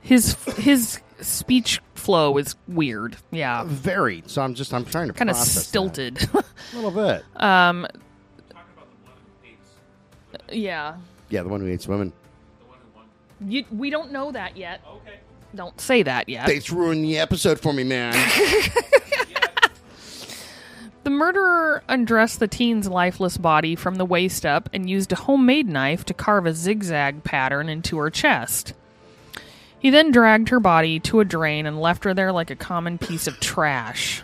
His 0.00 0.34
his 0.56 1.00
speech 1.20 1.80
flow 1.94 2.36
is 2.36 2.54
weird. 2.68 3.16
Yeah. 3.30 3.64
Very. 3.66 4.22
So 4.26 4.42
I'm 4.42 4.54
just 4.54 4.74
I'm 4.74 4.84
trying 4.84 5.08
to 5.08 5.14
Kind 5.14 5.30
of 5.30 5.36
process 5.36 5.54
that. 5.54 5.60
stilted. 5.62 6.28
a 6.34 6.44
little 6.76 6.90
bit. 6.90 7.24
um 7.36 7.86
Yeah. 10.52 10.96
yeah, 11.30 11.42
the 11.42 11.48
one 11.48 11.60
who 11.60 11.66
hates 11.66 11.88
women. 11.88 12.12
You, 13.46 13.64
we 13.70 13.88
don't 13.90 14.12
know 14.12 14.30
that 14.32 14.56
yet. 14.56 14.80
Okay. 14.86 15.18
Don't 15.54 15.80
say 15.80 16.02
that 16.02 16.28
yet. 16.28 16.46
They 16.46 16.60
ruined 16.70 17.04
the 17.04 17.18
episode 17.18 17.60
for 17.60 17.72
me, 17.72 17.84
man. 17.84 18.14
The 21.04 21.10
murderer 21.10 21.82
undressed 21.86 22.40
the 22.40 22.48
teen's 22.48 22.88
lifeless 22.88 23.36
body 23.36 23.76
from 23.76 23.96
the 23.96 24.06
waist 24.06 24.46
up 24.46 24.70
and 24.72 24.88
used 24.88 25.12
a 25.12 25.16
homemade 25.16 25.68
knife 25.68 26.02
to 26.06 26.14
carve 26.14 26.46
a 26.46 26.54
zigzag 26.54 27.22
pattern 27.24 27.68
into 27.68 27.98
her 27.98 28.08
chest. 28.08 28.72
He 29.78 29.90
then 29.90 30.10
dragged 30.10 30.48
her 30.48 30.60
body 30.60 30.98
to 31.00 31.20
a 31.20 31.26
drain 31.26 31.66
and 31.66 31.78
left 31.78 32.04
her 32.04 32.14
there 32.14 32.32
like 32.32 32.50
a 32.50 32.56
common 32.56 32.96
piece 32.96 33.26
of 33.26 33.38
trash. 33.38 34.22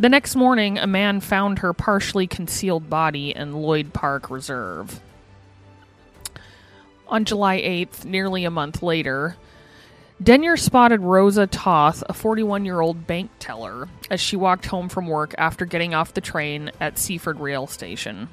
The 0.00 0.08
next 0.08 0.34
morning, 0.34 0.78
a 0.78 0.88
man 0.88 1.20
found 1.20 1.60
her 1.60 1.72
partially 1.72 2.26
concealed 2.26 2.90
body 2.90 3.30
in 3.30 3.52
Lloyd 3.62 3.92
Park 3.92 4.30
Reserve. 4.30 5.00
On 7.06 7.24
July 7.24 7.60
8th, 7.60 8.04
nearly 8.04 8.44
a 8.44 8.50
month 8.50 8.82
later, 8.82 9.36
Denyer 10.22 10.58
spotted 10.58 11.00
Rosa 11.00 11.46
Toth, 11.46 12.02
a 12.06 12.12
41 12.12 12.66
year 12.66 12.82
old 12.82 13.06
bank 13.06 13.30
teller, 13.38 13.88
as 14.10 14.20
she 14.20 14.36
walked 14.36 14.66
home 14.66 14.90
from 14.90 15.06
work 15.06 15.34
after 15.38 15.64
getting 15.64 15.94
off 15.94 16.12
the 16.12 16.20
train 16.20 16.70
at 16.78 16.98
Seaford 16.98 17.40
Rail 17.40 17.66
Station. 17.66 18.28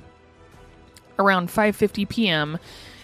Around 1.17 1.47
5:50 1.49 2.09
p.m., 2.09 2.57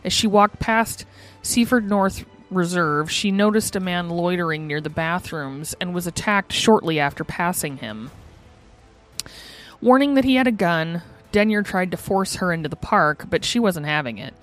as 0.04 0.12
she 0.12 0.28
walked 0.28 0.60
past 0.60 1.06
Seaford 1.42 1.88
North 1.88 2.26
Reserve, 2.52 3.10
she 3.10 3.32
noticed 3.32 3.78
a 3.78 3.80
man 3.80 4.10
loitering 4.10 4.68
near 4.68 4.82
the 4.82 4.90
bathrooms 4.90 5.74
and 5.80 5.96
was 5.96 6.06
attacked 6.06 6.52
shortly 6.52 7.00
after 7.00 7.24
passing 7.24 7.78
him. 7.78 8.12
Warning 9.80 10.16
that 10.16 10.26
he 10.26 10.36
had 10.36 10.48
a 10.48 10.52
gun, 10.52 11.04
Denyer 11.32 11.64
tried 11.64 11.92
to 11.92 11.98
force 11.98 12.36
her 12.36 12.52
into 12.52 12.68
the 12.68 12.76
park, 12.76 13.28
but 13.30 13.46
she 13.46 13.60
wasn't 13.60 13.86
having 13.86 14.18
it. 14.18 14.34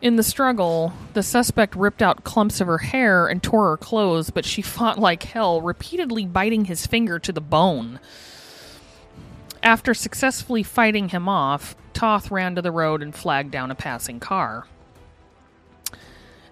In 0.00 0.14
the 0.14 0.22
struggle, 0.22 0.92
the 1.14 1.24
suspect 1.24 1.74
ripped 1.74 2.02
out 2.02 2.22
clumps 2.22 2.60
of 2.60 2.68
her 2.68 2.78
hair 2.78 3.26
and 3.26 3.42
tore 3.42 3.70
her 3.70 3.76
clothes, 3.76 4.30
but 4.30 4.44
she 4.44 4.62
fought 4.62 4.98
like 4.98 5.24
hell, 5.24 5.60
repeatedly 5.60 6.24
biting 6.24 6.66
his 6.66 6.86
finger 6.86 7.18
to 7.18 7.32
the 7.32 7.40
bone. 7.40 7.98
After 9.62 9.94
successfully 9.94 10.62
fighting 10.62 11.08
him 11.08 11.28
off, 11.28 11.74
Toth 11.92 12.30
ran 12.30 12.54
to 12.54 12.62
the 12.62 12.70
road 12.70 13.02
and 13.02 13.12
flagged 13.12 13.50
down 13.50 13.72
a 13.72 13.74
passing 13.74 14.20
car. 14.20 14.66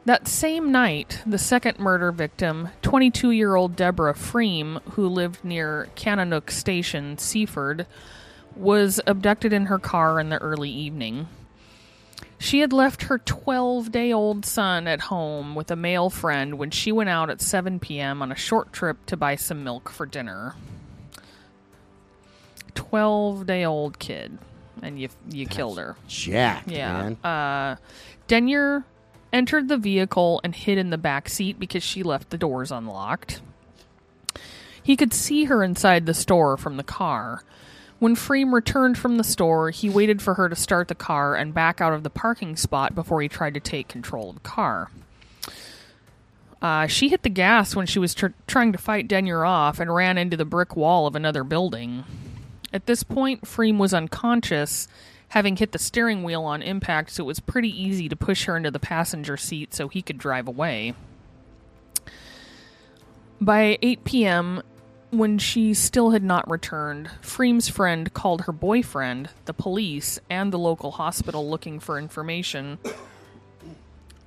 That 0.05 0.29
same 0.29 0.73
night, 0.73 1.23
the 1.25 1.39
second 1.39 1.79
murder 1.79 2.11
victim, 2.13 2.71
22 2.83 3.31
year 3.31 3.55
old 3.55 3.77
Deborah 3.77 4.15
Freem, 4.15 4.81
who 4.91 5.09
lived 5.09 5.45
near 5.45 5.89
Kananook 5.97 6.51
Station, 6.51 7.17
Seaford, 7.19 7.87
was 8.57 9.01
abducted 9.07 9.53
in 9.53 9.67
her 9.67 9.79
car 9.79 10.19
in 10.19 10.31
the 10.31 10.39
early 10.39 10.71
evening. 10.71 11.29
She 12.39 12.61
had 12.61 12.73
left 12.73 13.05
her 13.05 13.19
12 13.19 13.91
day 13.91 14.13
old 14.13 14.45
son 14.45 14.87
at 14.87 15.01
home 15.03 15.55
with 15.55 15.71
a 15.71 15.77
male 15.77 16.11
friend 16.11 16.59
when 16.59 16.71
she 16.71 16.93
went 16.93 17.09
out 17.09 17.31
at 17.31 17.41
7 17.41 17.81
p.m. 17.81 18.21
on 18.23 18.31
a 18.31 18.37
short 18.37 18.73
trip 18.73 19.05
to 19.07 19.17
buy 19.17 19.37
some 19.37 19.65
milk 19.65 19.89
for 19.91 20.05
dinner. 20.07 20.55
12 22.75 23.47
day 23.47 23.65
old 23.65 23.99
kid, 23.99 24.39
and 24.83 25.01
you, 25.01 25.09
you 25.31 25.47
killed 25.47 25.79
her. 25.79 25.97
Jacked, 26.07 26.71
Yeah. 26.71 26.93
man. 26.93 27.17
Uh, 27.25 27.77
Denyer 28.29 28.85
entered 29.33 29.69
the 29.69 29.79
vehicle 29.79 30.41
and 30.45 30.55
hid 30.55 30.79
in 30.79 30.91
the 30.91 30.99
back 30.99 31.29
seat 31.29 31.59
because 31.59 31.83
she 31.83 32.03
left 32.03 32.31
the 32.31 32.39
doors 32.39 32.71
unlocked. 32.71 33.41
He 34.83 34.95
could 34.97 35.13
see 35.13 35.45
her 35.45 35.65
inside 35.65 36.07
the 36.07 36.15
store 36.15 36.57
from 36.57 36.77
the 36.77 36.85
car. 36.85 37.43
When 37.99 38.15
Freem 38.15 38.53
returned 38.53 38.99
from 38.99 39.17
the 39.17 39.25
store, 39.25 39.71
he 39.71 39.89
waited 39.89 40.21
for 40.21 40.35
her 40.35 40.49
to 40.49 40.57
start 40.57 40.89
the 40.89 40.95
car 40.95 41.35
and 41.35 41.55
back 41.55 41.81
out 41.81 41.95
of 41.95 42.03
the 42.03 42.11
parking 42.11 42.57
spot 42.57 42.95
before 42.95 43.23
he 43.23 43.29
tried 43.29 43.55
to 43.55 43.61
take 43.61 43.89
control 43.89 44.31
of 44.31 44.35
the 44.37 44.41
car. 44.41 44.91
Uh, 46.61 46.87
she 46.87 47.09
hit 47.09 47.23
the 47.23 47.31
gas 47.31 47.75
when 47.75 47.87
she 47.87 47.99
was 47.99 48.15
tr- 48.15 48.29
trying 48.47 48.73
to 48.73 48.79
fight 48.79 49.09
Denyer 49.09 49.45
off 49.45 49.81
and 49.81 49.95
ran 49.95 50.19
into 50.19 50.37
the 50.37 50.45
brick 50.45 50.77
wall 50.77 51.07
of 51.07 51.15
another 51.15 51.45
building. 51.45 52.05
At 52.73 52.87
this 52.87 53.03
point, 53.03 53.43
Freem 53.43 53.79
was 53.79 53.95
unconscious, 53.95 54.89
having 55.29 55.57
hit 55.57 55.73
the 55.73 55.79
steering 55.79 56.23
wheel 56.23 56.43
on 56.43 56.63
impact, 56.63 57.11
so 57.11 57.25
it 57.25 57.27
was 57.27 57.41
pretty 57.41 57.71
easy 57.71 58.09
to 58.09 58.17
push 58.17 58.45
her 58.45 58.57
into 58.57 58.71
the 58.71 58.79
passenger 58.79 59.37
seat 59.37 59.73
so 59.73 59.89
he 59.89 60.03
could 60.03 60.19
drive 60.19 60.49
away. 60.49 60.95
By 63.41 63.79
8 63.81 64.05
p.m., 64.05 64.63
when 65.11 65.39
she 65.39 65.75
still 65.75 66.11
had 66.11 66.23
not 66.23 66.51
returned, 66.51 67.11
Freem's 67.21 67.69
friend 67.69 68.13
called 68.13 68.43
her 68.43 68.53
boyfriend, 68.53 69.31
the 69.45 69.55
police, 69.55 70.19
and 70.29 70.53
the 70.53 70.59
local 70.59 70.93
hospital 70.93 71.49
looking 71.49 71.81
for 71.81 71.99
information 71.99 72.79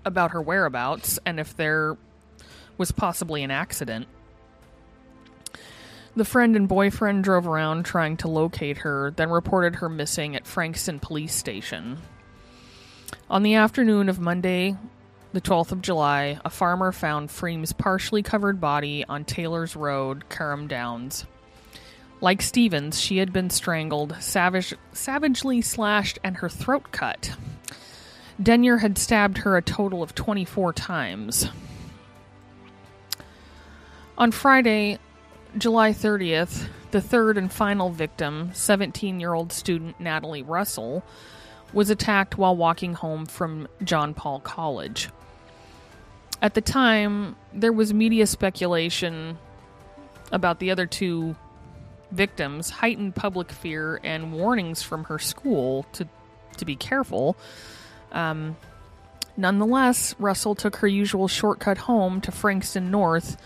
about 0.05 0.31
her 0.31 0.41
whereabouts 0.41 1.19
and 1.25 1.39
if 1.39 1.55
there 1.55 1.97
was 2.77 2.91
possibly 2.91 3.43
an 3.43 3.51
accident. 3.51 4.07
The 6.15 6.25
friend 6.25 6.55
and 6.55 6.67
boyfriend 6.67 7.23
drove 7.23 7.47
around 7.47 7.85
trying 7.85 8.17
to 8.17 8.27
locate 8.27 8.79
her, 8.79 9.11
then 9.11 9.29
reported 9.29 9.75
her 9.75 9.89
missing 9.89 10.35
at 10.35 10.47
Frankston 10.47 10.99
Police 10.99 11.35
Station. 11.35 11.99
On 13.29 13.43
the 13.43 13.55
afternoon 13.55 14.09
of 14.09 14.19
Monday, 14.19 14.75
the 15.31 15.41
12th 15.41 15.71
of 15.71 15.81
July, 15.81 16.39
a 16.43 16.49
farmer 16.49 16.91
found 16.91 17.29
Freem's 17.29 17.71
partially 17.71 18.23
covered 18.23 18.59
body 18.59 19.05
on 19.07 19.25
Taylor's 19.25 19.75
Road, 19.75 20.23
Carrum 20.29 20.67
Downs. 20.67 21.25
Like 22.21 22.41
Stevens, 22.41 22.99
she 22.99 23.17
had 23.17 23.31
been 23.31 23.49
strangled, 23.49 24.15
savage, 24.19 24.73
savagely 24.91 25.61
slashed, 25.61 26.19
and 26.23 26.37
her 26.37 26.49
throat 26.49 26.91
cut. 26.91 27.35
Denyer 28.41 28.77
had 28.77 28.97
stabbed 28.97 29.39
her 29.39 29.55
a 29.55 29.61
total 29.61 30.01
of 30.01 30.15
24 30.15 30.73
times. 30.73 31.49
On 34.17 34.31
Friday, 34.31 34.97
July 35.57 35.91
30th, 35.91 36.67
the 36.91 37.01
third 37.01 37.37
and 37.37 37.51
final 37.51 37.89
victim, 37.89 38.49
17 38.53 39.19
year 39.19 39.33
old 39.33 39.53
student 39.53 39.99
Natalie 39.99 40.43
Russell, 40.43 41.03
was 41.71 41.89
attacked 41.89 42.37
while 42.37 42.55
walking 42.55 42.95
home 42.95 43.25
from 43.25 43.67
John 43.83 44.13
Paul 44.13 44.39
College. 44.39 45.09
At 46.41 46.53
the 46.53 46.61
time, 46.61 47.35
there 47.53 47.73
was 47.73 47.93
media 47.93 48.25
speculation 48.25 49.37
about 50.31 50.59
the 50.59 50.71
other 50.71 50.85
two 50.85 51.35
victims, 52.11 52.69
heightened 52.69 53.15
public 53.15 53.51
fear, 53.51 53.99
and 54.03 54.31
warnings 54.33 54.81
from 54.81 55.05
her 55.05 55.19
school 55.19 55.83
to, 55.93 56.07
to 56.57 56.65
be 56.65 56.75
careful. 56.75 57.35
Um, 58.11 58.55
nonetheless, 59.35 60.15
Russell 60.17 60.55
took 60.55 60.77
her 60.77 60.87
usual 60.87 61.27
shortcut 61.27 61.77
home 61.77 62.21
to 62.21 62.31
Frankston 62.31 62.89
North 62.89 63.37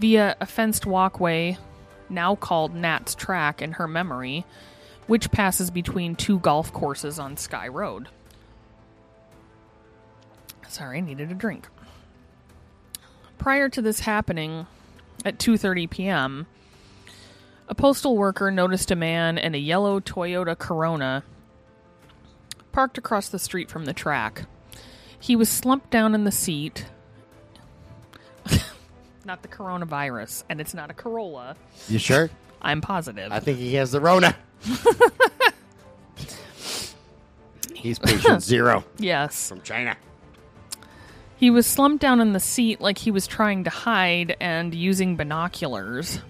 via 0.00 0.36
a 0.40 0.46
fenced 0.46 0.84
walkway, 0.84 1.58
now 2.08 2.34
called 2.34 2.74
Nat's 2.74 3.14
Track 3.14 3.62
in 3.62 3.72
her 3.72 3.86
memory, 3.86 4.44
which 5.06 5.30
passes 5.30 5.70
between 5.70 6.16
two 6.16 6.40
golf 6.40 6.72
courses 6.72 7.18
on 7.18 7.36
Skye 7.36 7.68
Road. 7.68 8.08
Sorry, 10.68 10.98
I 10.98 11.00
needed 11.00 11.30
a 11.30 11.34
drink. 11.34 11.68
Prior 13.38 13.68
to 13.68 13.82
this 13.82 14.00
happening, 14.00 14.66
at 15.24 15.38
2:30 15.38 15.90
p.m., 15.90 16.46
a 17.68 17.74
postal 17.74 18.16
worker 18.16 18.50
noticed 18.50 18.90
a 18.90 18.96
man 18.96 19.38
in 19.38 19.54
a 19.54 19.58
yellow 19.58 20.00
Toyota 20.00 20.56
Corona 20.56 21.24
parked 22.72 22.98
across 22.98 23.28
the 23.28 23.38
street 23.38 23.70
from 23.70 23.86
the 23.86 23.92
track. 23.92 24.44
He 25.18 25.34
was 25.34 25.48
slumped 25.48 25.90
down 25.90 26.14
in 26.14 26.24
the 26.24 26.30
seat. 26.30 26.86
not 29.24 29.42
the 29.42 29.48
coronavirus, 29.48 30.44
and 30.48 30.60
it's 30.60 30.74
not 30.74 30.90
a 30.90 30.94
Corolla. 30.94 31.56
You 31.88 31.98
sure? 31.98 32.30
I'm 32.62 32.80
positive. 32.80 33.32
I 33.32 33.40
think 33.40 33.58
he 33.58 33.74
has 33.74 33.90
the 33.90 34.00
Rona. 34.00 34.36
He's 37.74 37.98
patient 37.98 38.42
zero 38.42 38.84
yes. 38.98 39.48
from 39.48 39.62
China. 39.62 39.96
He 41.38 41.50
was 41.50 41.66
slumped 41.66 42.00
down 42.00 42.20
in 42.20 42.32
the 42.32 42.40
seat 42.40 42.80
like 42.80 42.98
he 42.98 43.10
was 43.10 43.26
trying 43.26 43.64
to 43.64 43.70
hide 43.70 44.36
and 44.40 44.74
using 44.74 45.16
binoculars. 45.16 46.20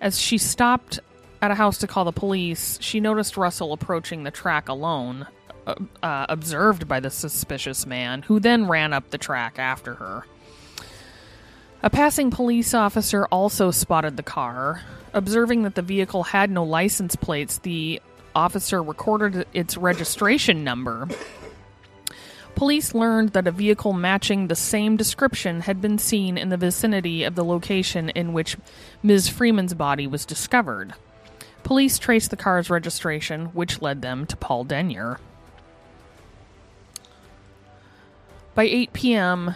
As 0.00 0.18
she 0.18 0.36
stopped 0.36 0.98
at 1.40 1.50
a 1.50 1.54
house 1.54 1.78
to 1.78 1.86
call 1.86 2.04
the 2.04 2.12
police, 2.12 2.76
she 2.80 2.98
noticed 2.98 3.36
Russell 3.36 3.72
approaching 3.72 4.24
the 4.24 4.30
track 4.30 4.68
alone, 4.68 5.26
uh, 5.66 5.74
uh, 6.02 6.26
observed 6.28 6.88
by 6.88 6.98
the 6.98 7.10
suspicious 7.10 7.86
man, 7.86 8.22
who 8.22 8.40
then 8.40 8.66
ran 8.66 8.92
up 8.92 9.10
the 9.10 9.18
track 9.18 9.58
after 9.58 9.94
her. 9.94 10.24
A 11.82 11.88
passing 11.88 12.30
police 12.30 12.74
officer 12.74 13.26
also 13.26 13.70
spotted 13.70 14.16
the 14.16 14.22
car. 14.22 14.82
Observing 15.14 15.62
that 15.62 15.76
the 15.76 15.82
vehicle 15.82 16.24
had 16.24 16.50
no 16.50 16.64
license 16.64 17.16
plates, 17.16 17.58
the 17.58 18.02
officer 18.34 18.82
recorded 18.82 19.46
its 19.54 19.76
registration 19.76 20.62
number. 20.62 21.08
Police 22.54 22.94
learned 22.94 23.30
that 23.30 23.46
a 23.46 23.52
vehicle 23.52 23.92
matching 23.92 24.46
the 24.46 24.54
same 24.54 24.96
description 24.96 25.62
had 25.62 25.80
been 25.80 25.98
seen 25.98 26.36
in 26.36 26.50
the 26.50 26.56
vicinity 26.56 27.24
of 27.24 27.34
the 27.34 27.44
location 27.44 28.10
in 28.10 28.32
which 28.32 28.56
Ms. 29.02 29.28
Freeman's 29.28 29.74
body 29.74 30.06
was 30.06 30.26
discovered. 30.26 30.94
Police 31.62 31.98
traced 31.98 32.30
the 32.30 32.36
car's 32.36 32.70
registration, 32.70 33.46
which 33.46 33.80
led 33.80 34.02
them 34.02 34.26
to 34.26 34.36
Paul 34.36 34.64
Denyer. 34.64 35.18
By 38.54 38.64
8 38.64 38.92
p.m., 38.92 39.54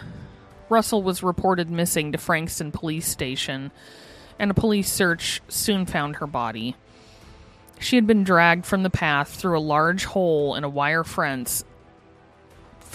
Russell 0.69 1.03
was 1.03 1.21
reported 1.21 1.69
missing 1.69 2.11
to 2.11 2.17
Frankston 2.17 2.71
Police 2.71 3.07
Station, 3.07 3.71
and 4.39 4.49
a 4.49 4.55
police 4.55 4.91
search 4.91 5.41
soon 5.47 5.85
found 5.85 6.15
her 6.17 6.27
body. 6.27 6.75
She 7.79 7.97
had 7.97 8.07
been 8.07 8.23
dragged 8.23 8.65
from 8.65 8.83
the 8.83 8.89
path 8.89 9.29
through 9.29 9.57
a 9.57 9.59
large 9.59 10.05
hole 10.05 10.55
in 10.55 10.63
a 10.63 10.69
wire 10.69 11.03
fence 11.03 11.63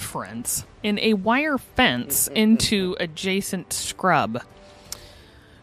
fence 0.01 0.65
in 0.83 0.99
a 0.99 1.15
wire 1.15 1.59
fence 1.59 2.29
mm-hmm. 2.29 2.37
into 2.37 2.97
adjacent 2.99 3.73
scrub. 3.73 4.43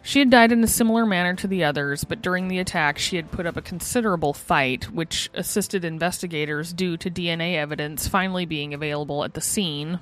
She 0.02 0.20
had 0.20 0.30
died 0.30 0.54
in 0.54 0.64
a 0.64 0.68
similar 0.68 1.06
manner 1.06 1.34
to 1.34 1.48
the 1.48 1.66
others, 1.66 2.06
but 2.06 2.22
during 2.22 2.48
the 2.48 2.60
attack 2.60 2.98
she 2.98 3.18
had 3.18 3.30
put 3.30 3.46
up 3.46 3.58
a 3.58 3.62
considerable 3.62 4.34
fight, 4.34 4.90
which 4.90 5.30
assisted 5.34 5.84
investigators 5.84 6.72
due 6.72 6.96
to 6.96 7.12
DNA 7.12 7.56
evidence 7.56 8.08
finally 8.08 8.46
being 8.46 8.74
available 8.74 9.26
at 9.26 9.34
the 9.34 9.42
scene. 9.42 10.00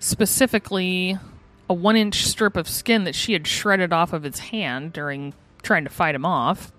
Specifically, 0.00 1.18
a 1.70 1.74
one 1.74 1.96
inch 1.96 2.26
strip 2.26 2.56
of 2.56 2.68
skin 2.68 3.04
that 3.04 3.14
she 3.14 3.32
had 3.32 3.46
shredded 3.46 3.92
off 3.92 4.12
of 4.12 4.24
his 4.24 4.40
hand 4.40 4.92
during 4.92 5.34
trying 5.62 5.84
to 5.84 5.90
fight 5.90 6.16
him 6.16 6.26
off. 6.26 6.72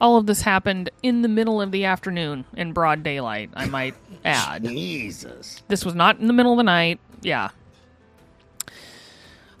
All 0.00 0.16
of 0.16 0.26
this 0.26 0.42
happened 0.42 0.90
in 1.02 1.22
the 1.22 1.28
middle 1.28 1.60
of 1.60 1.72
the 1.72 1.84
afternoon 1.84 2.44
in 2.56 2.72
broad 2.72 3.02
daylight, 3.02 3.50
I 3.54 3.66
might 3.66 3.94
add. 4.24 4.64
Jesus. 4.64 5.62
This 5.68 5.84
was 5.84 5.94
not 5.94 6.18
in 6.18 6.26
the 6.26 6.32
middle 6.32 6.52
of 6.52 6.56
the 6.58 6.62
night. 6.64 7.00
Yeah. 7.20 7.50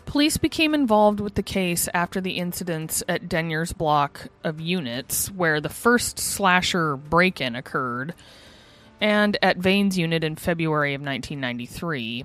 Police 0.06 0.38
became 0.38 0.74
involved 0.74 1.20
with 1.20 1.34
the 1.36 1.42
case 1.42 1.88
after 1.94 2.20
the 2.20 2.32
incidents 2.32 3.00
at 3.08 3.28
Denyer's 3.28 3.72
block 3.72 4.26
of 4.42 4.60
units, 4.60 5.30
where 5.30 5.60
the 5.60 5.68
first 5.68 6.18
slasher 6.18 6.96
break 6.96 7.40
in 7.40 7.54
occurred, 7.54 8.14
and 9.00 9.38
at 9.40 9.58
Vane's 9.58 9.96
unit 9.96 10.24
in 10.24 10.34
February 10.34 10.94
of 10.94 11.00
1993. 11.00 12.24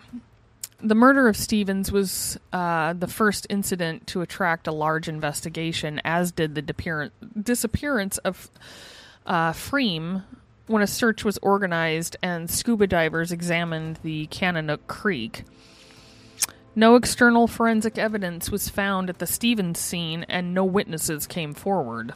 The 0.80 0.96
murder 0.96 1.28
of 1.28 1.38
Stevens 1.38 1.92
was 1.92 2.38
uh, 2.52 2.94
the 2.94 3.08
first 3.08 3.48
incident 3.50 4.08
to 4.08 4.22
attract 4.22 4.68
a 4.68 4.72
large 4.72 5.08
investigation, 5.08 6.02
as 6.04 6.32
did 6.32 6.56
the 6.56 7.12
disappearance, 7.42 8.18
of 8.20 8.50
uh, 9.26 9.52
Freem 9.52 10.24
when 10.68 10.82
a 10.82 10.88
search 10.88 11.24
was 11.24 11.38
organized 11.40 12.18
and 12.22 12.50
scuba 12.50 12.88
divers 12.88 13.32
examined 13.32 14.00
the 14.04 14.28
Kananook 14.28 14.88
Creek. 14.88 15.44
No 16.76 16.96
external 16.96 17.48
forensic 17.48 17.98
evidence 17.98 18.50
was 18.50 18.68
found 18.68 19.10
at 19.10 19.20
the 19.20 19.28
Stevens 19.28 19.80
scene, 19.80 20.26
and 20.28 20.54
no 20.54 20.66
witnesses 20.66 21.26
came 21.26 21.54
forward. 21.54 22.14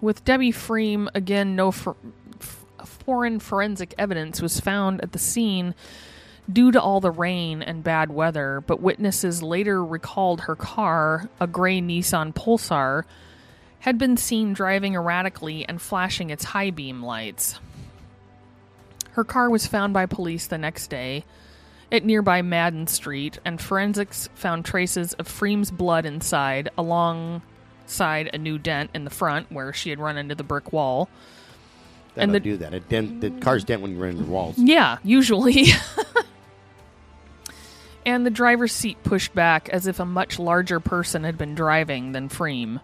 With 0.00 0.24
Debbie 0.24 0.52
Freem, 0.52 1.08
again, 1.14 1.56
no 1.56 1.72
for- 1.72 1.96
foreign 2.84 3.40
forensic 3.40 3.94
evidence 3.98 4.40
was 4.40 4.60
found 4.60 5.00
at 5.00 5.12
the 5.12 5.18
scene 5.18 5.74
due 6.50 6.72
to 6.72 6.80
all 6.80 7.00
the 7.00 7.10
rain 7.10 7.62
and 7.62 7.84
bad 7.84 8.10
weather, 8.10 8.62
but 8.66 8.80
witnesses 8.80 9.42
later 9.42 9.84
recalled 9.84 10.42
her 10.42 10.56
car, 10.56 11.28
a 11.40 11.46
gray 11.46 11.80
Nissan 11.80 12.34
Pulsar, 12.34 13.04
had 13.80 13.98
been 13.98 14.16
seen 14.16 14.52
driving 14.52 14.94
erratically 14.94 15.66
and 15.68 15.80
flashing 15.80 16.30
its 16.30 16.44
high 16.44 16.70
beam 16.70 17.02
lights. 17.02 17.58
Her 19.12 19.24
car 19.24 19.50
was 19.50 19.66
found 19.66 19.92
by 19.92 20.06
police 20.06 20.46
the 20.46 20.58
next 20.58 20.88
day 20.88 21.24
at 21.92 22.04
nearby 22.04 22.40
Madden 22.42 22.86
Street, 22.86 23.38
and 23.44 23.60
forensics 23.60 24.28
found 24.34 24.64
traces 24.64 25.12
of 25.14 25.26
Freem's 25.26 25.70
blood 25.72 26.06
inside, 26.06 26.68
alongside 26.78 28.30
a 28.32 28.38
new 28.38 28.58
dent 28.58 28.90
in 28.94 29.02
the 29.04 29.10
front 29.10 29.50
where 29.50 29.72
she 29.72 29.90
had 29.90 29.98
run 29.98 30.16
into 30.16 30.34
the 30.36 30.44
brick 30.44 30.72
wall. 30.72 31.08
That'll 32.14 32.22
And 32.24 32.34
the- 32.34 32.40
do 32.40 32.56
that. 32.58 32.74
It 32.74 32.88
dent, 32.88 33.20
the 33.20 33.30
cars 33.30 33.64
dent 33.64 33.82
when 33.82 33.92
you 33.92 33.98
run 34.00 34.10
into 34.10 34.24
walls. 34.24 34.56
Yeah, 34.58 34.98
usually. 35.02 35.66
and 38.04 38.24
the 38.24 38.30
driver's 38.30 38.72
seat 38.72 39.02
pushed 39.04 39.34
back 39.34 39.68
as 39.68 39.86
if 39.86 40.00
a 40.00 40.04
much 40.04 40.38
larger 40.38 40.80
person 40.80 41.24
had 41.24 41.36
been 41.36 41.54
driving 41.54 42.12
than 42.12 42.28
Freem. 42.28 42.80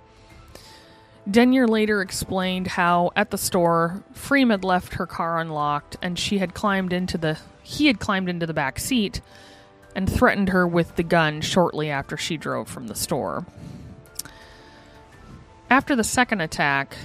Denyer 1.28 1.66
later 1.66 2.02
explained 2.02 2.68
how 2.68 3.10
at 3.16 3.30
the 3.30 3.38
store 3.38 4.04
Freem 4.14 4.50
had 4.50 4.62
left 4.62 4.94
her 4.94 5.06
car 5.06 5.40
unlocked 5.40 5.96
and 6.00 6.18
she 6.18 6.38
had 6.38 6.54
climbed 6.54 6.92
into 6.92 7.18
the 7.18 7.38
he 7.62 7.88
had 7.88 7.98
climbed 7.98 8.28
into 8.28 8.46
the 8.46 8.54
back 8.54 8.78
seat 8.78 9.20
and 9.96 10.08
threatened 10.08 10.50
her 10.50 10.66
with 10.66 10.94
the 10.94 11.02
gun 11.02 11.40
shortly 11.40 11.90
after 11.90 12.16
she 12.16 12.36
drove 12.36 12.68
from 12.68 12.86
the 12.86 12.94
store. 12.94 13.44
After 15.68 15.96
the 15.96 16.04
second 16.04 16.42
attack, 16.42 16.96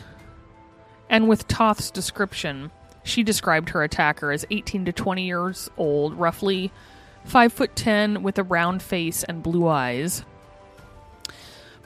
and 1.10 1.28
with 1.28 1.48
Toth's 1.48 1.90
description, 1.90 2.70
she 3.04 3.24
described 3.24 3.70
her 3.70 3.82
attacker 3.82 4.32
as 4.32 4.46
18 4.52 4.86
to 4.86 4.92
20 4.92 5.26
years 5.26 5.70
old, 5.78 6.14
roughly 6.14 6.72
5 7.26 7.54
foot 7.54 7.76
10 7.76 8.24
with 8.24 8.38
a 8.38 8.44
round 8.44 8.82
face 8.82 9.24
and 9.24 9.44
blue 9.44 9.68
eyes. 9.68 10.24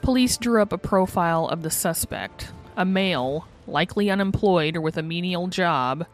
Police 0.02 0.36
drew 0.36 0.60
up 0.62 0.72
a 0.72 0.78
profile 0.78 1.48
of 1.48 1.62
the 1.62 1.70
suspect, 1.70 2.52
a 2.76 2.84
male, 2.84 3.46
likely 3.66 4.10
unemployed 4.10 4.76
or 4.76 4.80
with 4.80 4.96
a 4.96 5.02
menial 5.02 5.48
job, 5.48 6.06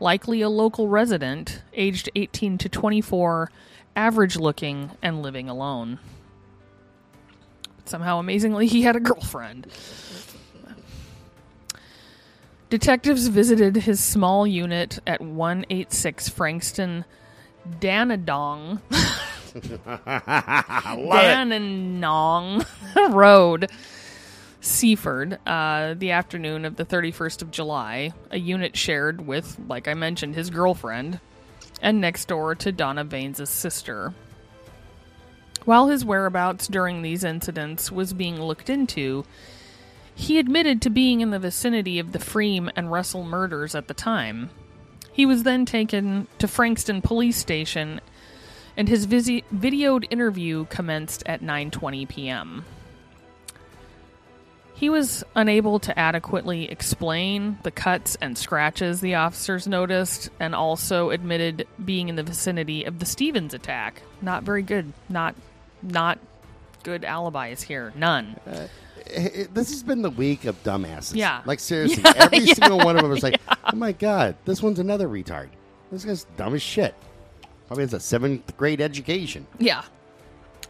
likely 0.00 0.40
a 0.40 0.48
local 0.48 0.88
resident, 0.88 1.62
aged 1.74 2.10
18 2.14 2.58
to 2.58 2.68
24, 2.68 3.50
average 3.96 4.36
looking 4.36 4.90
and 5.02 5.22
living 5.22 5.48
alone. 5.48 5.98
Somehow 7.84 8.18
amazingly 8.18 8.66
he 8.66 8.82
had 8.82 8.96
a 8.96 9.00
girlfriend. 9.00 9.66
Detectives 12.70 13.28
visited 13.28 13.76
his 13.76 14.02
small 14.02 14.46
unit 14.46 14.98
at 15.06 15.20
186 15.20 16.28
Frankston 16.28 17.04
Danadong 17.80 18.80
I. 19.54 20.96
Dananong 20.96 22.66
Road, 23.12 23.70
Seaford, 24.60 25.38
uh, 25.46 25.94
the 25.94 26.10
afternoon 26.10 26.64
of 26.64 26.76
the 26.76 26.84
31st 26.84 27.42
of 27.42 27.50
July. 27.50 28.12
A 28.30 28.38
unit 28.38 28.76
shared 28.76 29.26
with, 29.26 29.58
like 29.68 29.86
I 29.86 29.94
mentioned, 29.94 30.34
his 30.34 30.50
girlfriend, 30.50 31.20
and 31.80 32.00
next 32.00 32.26
door 32.26 32.54
to 32.56 32.72
Donna 32.72 33.04
Vane's 33.04 33.48
sister. 33.48 34.12
While 35.64 35.88
his 35.88 36.04
whereabouts 36.04 36.68
during 36.68 37.02
these 37.02 37.24
incidents 37.24 37.90
was 37.90 38.12
being 38.12 38.40
looked 38.40 38.68
into, 38.68 39.24
he 40.14 40.38
admitted 40.38 40.82
to 40.82 40.90
being 40.90 41.20
in 41.20 41.30
the 41.30 41.38
vicinity 41.38 41.98
of 41.98 42.12
the 42.12 42.18
Freem 42.18 42.70
and 42.76 42.92
Russell 42.92 43.24
murders 43.24 43.74
at 43.74 43.88
the 43.88 43.94
time. 43.94 44.50
He 45.14 45.24
was 45.26 45.44
then 45.44 45.64
taken 45.64 46.26
to 46.38 46.48
Frankston 46.48 47.00
Police 47.00 47.36
Station 47.36 48.00
and 48.76 48.88
his 48.88 49.04
visi- 49.04 49.44
videoed 49.54 50.06
interview 50.10 50.66
commenced 50.66 51.22
at 51.24 51.40
9:20 51.40 52.08
p.m. 52.08 52.64
He 54.74 54.90
was 54.90 55.22
unable 55.36 55.78
to 55.78 55.96
adequately 55.96 56.68
explain 56.68 57.58
the 57.62 57.70
cuts 57.70 58.16
and 58.20 58.36
scratches 58.36 59.00
the 59.00 59.14
officers 59.14 59.68
noticed 59.68 60.30
and 60.40 60.52
also 60.52 61.10
admitted 61.10 61.68
being 61.82 62.08
in 62.08 62.16
the 62.16 62.24
vicinity 62.24 62.82
of 62.82 62.98
the 62.98 63.06
Stevens 63.06 63.54
attack. 63.54 64.02
Not 64.20 64.42
very 64.42 64.62
good. 64.62 64.92
Not 65.08 65.36
not 65.80 66.18
good 66.82 67.04
alibis 67.04 67.62
here. 67.62 67.92
None. 67.94 68.36
Uh, 68.44 68.66
This 69.06 69.70
has 69.70 69.82
been 69.82 70.02
the 70.02 70.10
week 70.10 70.44
of 70.46 70.62
dumbasses. 70.62 71.14
Yeah. 71.14 71.42
Like, 71.44 71.60
seriously, 71.60 72.02
Yeah, 72.04 72.12
every 72.16 72.38
yeah. 72.38 72.54
single 72.54 72.78
one 72.78 72.96
of 72.96 73.02
them 73.02 73.12
is 73.12 73.22
like, 73.22 73.40
oh 73.72 73.76
my 73.76 73.92
God, 73.92 74.36
this 74.44 74.62
one's 74.62 74.78
another 74.78 75.08
retard. 75.08 75.48
This 75.92 76.04
guy's 76.04 76.24
dumb 76.36 76.54
as 76.54 76.62
shit. 76.62 76.94
Probably 77.66 77.84
has 77.84 77.92
a 77.94 78.00
seventh 78.00 78.56
grade 78.56 78.80
education. 78.80 79.46
Yeah. 79.58 79.82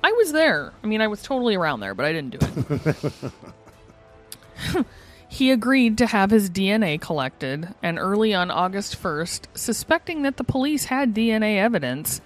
I 0.02 0.12
was 0.12 0.32
there. 0.32 0.72
I 0.82 0.86
mean, 0.86 1.00
I 1.00 1.06
was 1.06 1.22
totally 1.22 1.54
around 1.54 1.80
there, 1.80 1.94
but 1.94 2.04
I 2.04 2.12
didn't 2.12 2.38
do 2.38 3.32
it. 4.74 4.86
he 5.28 5.50
agreed 5.50 5.96
to 5.98 6.06
have 6.06 6.30
his 6.30 6.50
DNA 6.50 7.00
collected, 7.00 7.74
and 7.82 7.98
early 7.98 8.34
on 8.34 8.50
August 8.50 9.00
1st, 9.02 9.46
suspecting 9.54 10.22
that 10.22 10.36
the 10.36 10.44
police 10.44 10.84
had 10.86 11.14
DNA 11.14 11.56
evidence, 11.56 12.20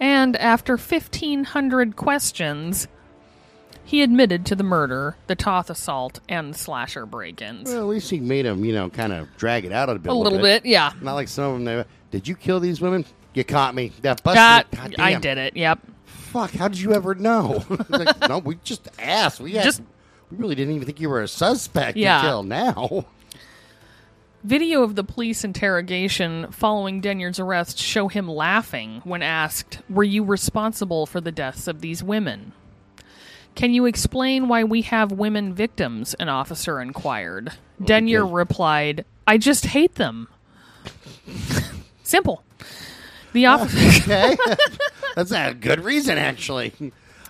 and 0.00 0.36
after 0.36 0.76
1,500 0.76 1.94
questions, 1.96 2.88
he 3.90 4.02
admitted 4.02 4.46
to 4.46 4.54
the 4.54 4.62
murder, 4.62 5.16
the 5.26 5.34
Toth 5.34 5.68
assault, 5.68 6.20
and 6.28 6.54
slasher 6.54 7.06
break 7.06 7.42
ins. 7.42 7.68
Well, 7.68 7.80
at 7.80 7.86
least 7.86 8.08
he 8.08 8.20
made 8.20 8.46
him, 8.46 8.64
you 8.64 8.72
know, 8.72 8.88
kind 8.88 9.12
of 9.12 9.36
drag 9.36 9.64
it 9.64 9.72
out 9.72 9.88
a 9.88 9.96
bit. 9.98 10.12
A 10.12 10.14
little 10.14 10.38
bit, 10.38 10.64
yeah. 10.64 10.92
Not 11.02 11.14
like 11.14 11.26
some 11.26 11.44
of 11.54 11.64
them. 11.64 11.64
They, 11.64 11.84
did 12.12 12.28
you 12.28 12.36
kill 12.36 12.60
these 12.60 12.80
women? 12.80 13.04
You 13.34 13.42
caught 13.42 13.74
me. 13.74 13.90
That 14.02 14.22
busted. 14.22 14.36
That, 14.38 14.70
God 14.70 14.94
I 14.96 15.10
damn. 15.14 15.20
did 15.20 15.38
it, 15.38 15.56
yep. 15.56 15.80
Fuck! 16.04 16.52
How 16.52 16.68
did 16.68 16.78
you 16.80 16.92
ever 16.92 17.16
know? 17.16 17.64
like, 17.88 18.28
no, 18.28 18.38
we 18.38 18.58
just 18.62 18.88
asked. 19.00 19.40
We 19.40 19.54
had, 19.54 19.64
Just- 19.64 19.82
we 20.30 20.36
really 20.36 20.54
didn't 20.54 20.72
even 20.76 20.86
think 20.86 21.00
you 21.00 21.08
were 21.08 21.22
a 21.22 21.26
suspect 21.26 21.96
Yeah. 21.96 22.20
until 22.20 22.44
now. 22.44 23.06
Video 24.44 24.84
of 24.84 24.94
the 24.94 25.02
police 25.02 25.42
interrogation 25.42 26.46
following 26.52 27.00
Denyer's 27.00 27.40
arrest 27.40 27.76
show 27.76 28.06
him 28.06 28.28
laughing 28.28 29.00
when 29.02 29.20
asked, 29.20 29.80
Were 29.90 30.04
you 30.04 30.22
responsible 30.22 31.06
for 31.06 31.20
the 31.20 31.32
deaths 31.32 31.66
of 31.66 31.80
these 31.80 32.04
women? 32.04 32.52
Can 33.54 33.74
you 33.74 33.86
explain 33.86 34.48
why 34.48 34.64
we 34.64 34.82
have 34.82 35.12
women 35.12 35.54
victims? 35.54 36.14
An 36.14 36.28
officer 36.28 36.80
inquired. 36.80 37.52
Denyer 37.82 38.24
replied, 38.24 39.04
I 39.26 39.38
just 39.38 39.66
hate 39.66 39.96
them. 39.96 40.28
Simple. 42.02 42.42
The 43.32 43.46
oh, 43.46 43.52
officer. 43.52 44.02
Okay, 44.02 44.36
that's 45.14 45.32
a 45.32 45.54
good 45.54 45.84
reason, 45.84 46.18
actually. 46.18 46.72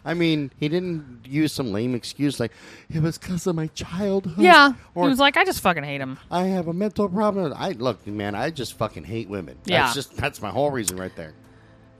I 0.04 0.14
mean, 0.14 0.50
he 0.58 0.68
didn't 0.68 1.26
use 1.26 1.52
some 1.52 1.72
lame 1.72 1.94
excuse 1.94 2.40
like 2.40 2.52
it 2.88 3.02
was 3.02 3.18
because 3.18 3.46
of 3.46 3.54
my 3.54 3.66
childhood. 3.68 4.42
yeah. 4.42 4.72
or 4.94 5.04
he 5.04 5.10
was 5.10 5.18
like, 5.18 5.36
I 5.36 5.44
just 5.44 5.60
fucking 5.60 5.84
hate 5.84 6.00
him. 6.00 6.18
I 6.30 6.44
have 6.44 6.68
a 6.68 6.72
mental 6.72 7.08
problem. 7.08 7.52
I 7.54 7.72
look, 7.72 8.06
man, 8.06 8.34
I 8.34 8.50
just 8.50 8.78
fucking 8.78 9.04
hate 9.04 9.28
women. 9.28 9.58
Yeah. 9.66 9.82
that's 9.82 9.94
just 9.94 10.16
that's 10.16 10.40
my 10.40 10.50
whole 10.50 10.70
reason 10.70 10.96
right 10.96 11.14
there. 11.16 11.34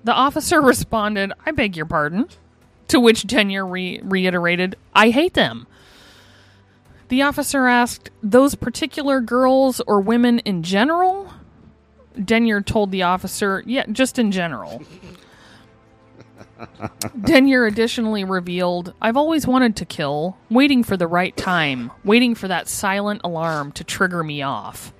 The 0.04 0.12
officer 0.14 0.62
responded, 0.62 1.32
I 1.44 1.50
beg 1.50 1.76
your 1.76 1.84
pardon. 1.84 2.26
To 2.90 2.98
which 2.98 3.24
Denyer 3.24 3.64
re- 3.64 4.00
reiterated, 4.02 4.74
I 4.92 5.10
hate 5.10 5.34
them. 5.34 5.68
The 7.06 7.22
officer 7.22 7.68
asked, 7.68 8.10
Those 8.20 8.56
particular 8.56 9.20
girls 9.20 9.80
or 9.86 10.00
women 10.00 10.40
in 10.40 10.64
general? 10.64 11.32
Denyer 12.18 12.60
told 12.60 12.90
the 12.90 13.04
officer, 13.04 13.62
Yeah, 13.64 13.86
just 13.92 14.18
in 14.18 14.32
general. 14.32 14.82
Denyer 17.20 17.64
additionally 17.64 18.24
revealed, 18.24 18.92
I've 19.00 19.16
always 19.16 19.46
wanted 19.46 19.76
to 19.76 19.84
kill, 19.84 20.36
waiting 20.50 20.82
for 20.82 20.96
the 20.96 21.06
right 21.06 21.36
time, 21.36 21.92
waiting 22.02 22.34
for 22.34 22.48
that 22.48 22.66
silent 22.66 23.20
alarm 23.22 23.70
to 23.72 23.84
trigger 23.84 24.24
me 24.24 24.42
off. 24.42 24.92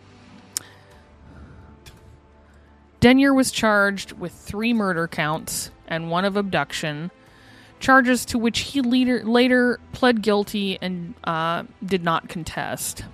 Denyer 3.01 3.35
was 3.35 3.51
charged 3.51 4.13
with 4.13 4.33
three 4.33 4.73
murder 4.73 5.09
counts 5.09 5.73
and 5.89 6.09
one 6.09 6.25
of 6.25 6.37
abduction, 6.37 7.11
charges 7.81 8.25
to 8.27 8.39
which 8.39 8.61
he 8.61 8.81
later, 8.81 9.25
later 9.25 9.81
pled 9.93 10.23
guilty 10.23 10.79
and 10.81 11.15
uh, 11.25 11.65
did 11.85 12.05
not 12.05 12.29
contest. 12.29 13.05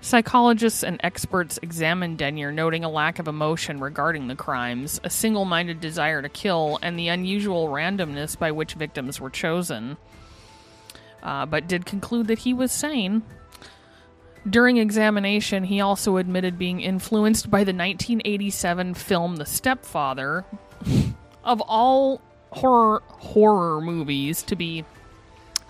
Psychologists 0.00 0.82
and 0.82 1.00
experts 1.02 1.58
examined 1.62 2.18
Denyer, 2.18 2.52
noting 2.52 2.84
a 2.84 2.90
lack 2.90 3.18
of 3.18 3.28
emotion 3.28 3.80
regarding 3.80 4.26
the 4.26 4.34
crimes, 4.34 5.00
a 5.04 5.10
single 5.10 5.44
minded 5.44 5.80
desire 5.80 6.20
to 6.20 6.28
kill, 6.28 6.78
and 6.82 6.98
the 6.98 7.08
unusual 7.08 7.68
randomness 7.68 8.36
by 8.38 8.50
which 8.50 8.74
victims 8.74 9.20
were 9.20 9.30
chosen, 9.30 9.96
uh, 11.22 11.46
but 11.46 11.68
did 11.68 11.86
conclude 11.86 12.26
that 12.26 12.40
he 12.40 12.52
was 12.52 12.72
sane. 12.72 13.22
During 14.48 14.76
examination, 14.76 15.62
he 15.64 15.80
also 15.80 16.16
admitted 16.16 16.58
being 16.58 16.80
influenced 16.80 17.48
by 17.48 17.58
the 17.58 17.72
1987 17.72 18.94
film 18.94 19.36
The 19.36 19.46
Stepfather. 19.46 20.44
of 21.44 21.60
all 21.62 22.20
horror 22.52 23.02
horror 23.08 23.80
movies 23.80 24.42
to 24.44 24.56
be 24.56 24.84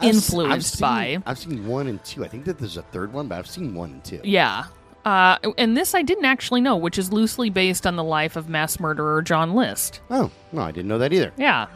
influenced 0.03 0.75
I've 0.77 0.81
by. 0.81 1.23
I've 1.25 1.38
seen 1.38 1.66
one 1.66 1.87
and 1.87 2.03
two. 2.05 2.25
I 2.25 2.29
think 2.29 2.45
that 2.45 2.59
there's 2.59 2.77
a 2.77 2.83
third 2.83 3.12
one, 3.12 3.29
but 3.29 3.38
I've 3.38 3.47
seen 3.47 3.75
one 3.75 3.92
and 3.92 4.05
two. 4.05 4.21
Yeah. 4.25 4.64
Uh, 5.05 5.37
and 5.59 5.77
this 5.77 5.95
I 5.95 6.03
didn't 6.03 6.27
actually 6.27 6.61
know, 6.61 6.77
which 6.77 6.99
is 6.99 7.12
loosely 7.12 7.51
based 7.51 7.87
on 7.87 7.97
the 7.97 8.05
life 8.05 8.37
of 8.37 8.49
mass 8.49 8.79
murderer 8.79 9.23
John 9.23 9.55
List. 9.55 10.01
Oh 10.11 10.31
no, 10.53 10.62
I 10.62 10.73
didn't 10.73 10.88
know 10.88 10.99
that 10.99 11.12
either. 11.12 11.33
Yeah. 11.37 11.66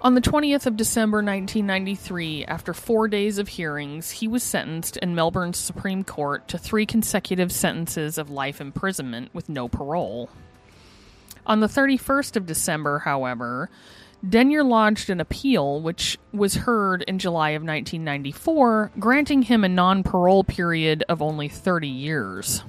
On 0.00 0.14
the 0.14 0.20
20th 0.20 0.66
of 0.66 0.76
December 0.76 1.18
1993, 1.18 2.44
after 2.44 2.72
four 2.72 3.08
days 3.08 3.38
of 3.38 3.48
hearings, 3.48 4.10
he 4.10 4.28
was 4.28 4.42
sentenced 4.42 4.96
in 4.98 5.14
Melbourne's 5.14 5.58
Supreme 5.58 6.04
Court 6.04 6.46
to 6.48 6.56
three 6.56 6.86
consecutive 6.86 7.50
sentences 7.50 8.16
of 8.16 8.30
life 8.30 8.60
imprisonment 8.60 9.34
with 9.34 9.48
no 9.48 9.66
parole. 9.66 10.30
On 11.48 11.60
the 11.60 11.66
31st 11.66 12.36
of 12.36 12.46
December, 12.46 13.00
however, 13.00 13.70
Denyer 14.28 14.62
lodged 14.64 15.10
an 15.10 15.20
appeal 15.20 15.80
which 15.80 16.18
was 16.32 16.54
heard 16.56 17.02
in 17.02 17.18
July 17.18 17.50
of 17.50 17.62
1994, 17.62 18.92
granting 18.98 19.42
him 19.42 19.64
a 19.64 19.68
non 19.68 20.02
parole 20.02 20.44
period 20.44 21.04
of 21.08 21.22
only 21.22 21.48
30 21.48 21.88
years. 21.88 22.62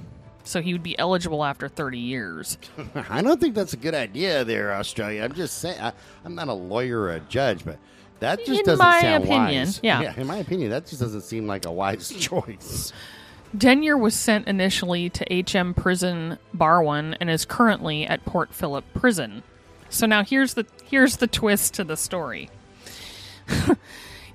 So 0.44 0.62
he 0.62 0.72
would 0.72 0.82
be 0.82 0.98
eligible 0.98 1.44
after 1.44 1.68
30 1.68 1.98
years. 1.98 2.56
I 3.10 3.20
don't 3.22 3.40
think 3.40 3.54
that's 3.54 3.74
a 3.74 3.76
good 3.76 3.94
idea 3.94 4.44
there, 4.44 4.72
Australia. 4.74 5.22
I'm 5.22 5.34
just 5.34 5.58
saying. 5.58 5.78
I, 5.80 5.92
I'm 6.24 6.34
not 6.34 6.48
a 6.48 6.54
lawyer 6.54 7.00
or 7.00 7.10
a 7.10 7.20
judge, 7.20 7.64
but 7.64 7.78
that 8.20 8.38
just 8.46 8.60
In 8.60 8.64
doesn't 8.64 8.78
my 8.84 9.00
sound 9.02 9.24
opinion, 9.24 9.66
wise. 9.66 9.80
yeah. 9.82 10.14
in 10.16 10.26
my 10.26 10.36
opinion, 10.38 10.70
that 10.70 10.86
just 10.86 11.00
doesn't 11.00 11.20
seem 11.22 11.46
like 11.46 11.66
a 11.66 11.72
wise 11.72 12.08
choice. 12.18 12.92
Denyer 13.56 13.96
was 13.96 14.14
sent 14.14 14.46
initially 14.46 15.10
to 15.10 15.44
HM 15.44 15.74
Prison 15.74 16.38
Barwon 16.54 17.16
and 17.20 17.28
is 17.28 17.44
currently 17.44 18.06
at 18.06 18.24
Port 18.24 18.54
Phillip 18.54 18.84
Prison. 18.94 19.42
So 19.88 20.06
now 20.06 20.22
here's 20.22 20.54
the 20.54 20.66
here's 20.84 21.16
the 21.16 21.26
twist 21.26 21.74
to 21.74 21.84
the 21.84 21.96
story. 21.96 22.48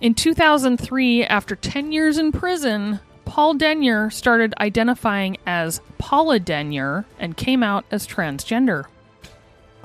in 0.01 0.13
2003, 0.13 1.23
after 1.23 1.56
10 1.56 1.93
years 1.93 2.17
in 2.17 2.34
prison, 2.34 2.99
Paul 3.23 3.56
Denyer 3.56 4.10
started 4.10 4.54
identifying 4.60 5.38
as 5.45 5.82
Paula 5.97 6.39
Denyer 6.39 7.06
and 7.17 7.38
came 7.38 7.63
out 7.63 7.86
as 7.91 8.06
transgender. 8.06 8.86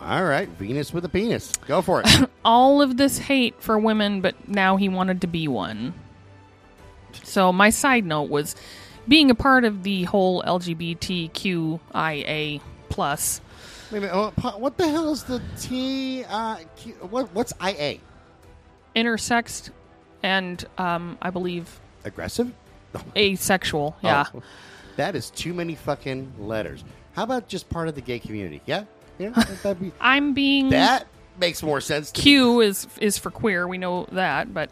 All 0.00 0.24
right, 0.24 0.48
Venus 0.48 0.92
with 0.92 1.04
a 1.04 1.08
penis. 1.08 1.52
Go 1.68 1.82
for 1.82 2.02
it. 2.04 2.30
all 2.44 2.82
of 2.82 2.96
this 2.96 3.18
hate 3.18 3.54
for 3.60 3.78
women, 3.78 4.20
but 4.20 4.48
now 4.48 4.76
he 4.76 4.88
wanted 4.88 5.20
to 5.20 5.26
be 5.26 5.46
one. 5.46 5.94
So 7.22 7.52
my 7.52 7.70
side 7.70 8.04
note 8.04 8.30
was 8.30 8.56
being 9.08 9.30
a 9.30 9.34
part 9.34 9.64
of 9.64 9.82
the 9.82 10.04
whole 10.04 10.42
LGBTQIA 10.42 12.60
plus. 12.88 13.40
Wait 13.90 13.98
a 13.98 14.00
minute. 14.02 14.14
oh, 14.14 14.30
What 14.58 14.76
the 14.76 14.88
hell 14.88 15.12
is 15.12 15.24
the 15.24 15.42
T? 15.58 16.24
Uh, 16.28 16.56
Q, 16.76 16.92
what, 17.10 17.32
what's 17.34 17.52
IA? 17.64 17.98
Intersexed 18.94 19.70
and 20.22 20.64
um, 20.78 21.18
I 21.22 21.30
believe 21.30 21.80
Aggressive? 22.04 22.52
Asexual. 23.16 23.96
Yeah. 24.02 24.26
Oh, 24.34 24.42
that 24.96 25.16
is 25.16 25.30
too 25.30 25.54
many 25.54 25.74
fucking 25.74 26.32
letters. 26.38 26.84
How 27.14 27.24
about 27.24 27.48
just 27.48 27.68
part 27.68 27.88
of 27.88 27.94
the 27.94 28.00
gay 28.00 28.18
community? 28.18 28.60
Yeah, 28.66 28.84
yeah. 29.18 29.30
That'd 29.62 29.80
be, 29.80 29.92
I'm 30.00 30.34
being 30.34 30.70
that 30.70 31.06
makes 31.38 31.62
more 31.62 31.80
sense. 31.80 32.10
To 32.12 32.20
Q 32.20 32.60
is 32.60 32.86
is 33.00 33.18
for 33.18 33.30
queer. 33.30 33.66
We 33.66 33.78
know 33.78 34.06
that, 34.12 34.52
but 34.52 34.70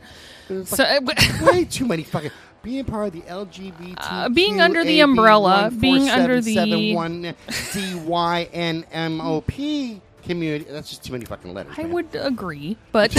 so 0.64 0.84
way 1.42 1.64
too 1.64 1.86
many 1.86 2.02
fucking. 2.02 2.30
Being 2.68 2.84
part 2.84 3.06
of 3.06 3.12
the 3.14 3.22
LGBT, 3.22 3.94
Uh, 3.96 4.28
being 4.28 4.60
under 4.60 4.84
the 4.84 5.00
umbrella, 5.00 5.72
being 5.80 6.10
under 6.10 6.38
the- 6.42 6.54
DYNMOP 8.52 10.00
community. 10.22 10.66
That's 10.70 10.90
just 10.90 11.02
too 11.02 11.12
many 11.12 11.24
fucking 11.24 11.54
letters. 11.54 11.72
I 11.78 11.84
man. 11.84 11.92
would 11.92 12.14
agree. 12.14 12.76
But 12.92 13.16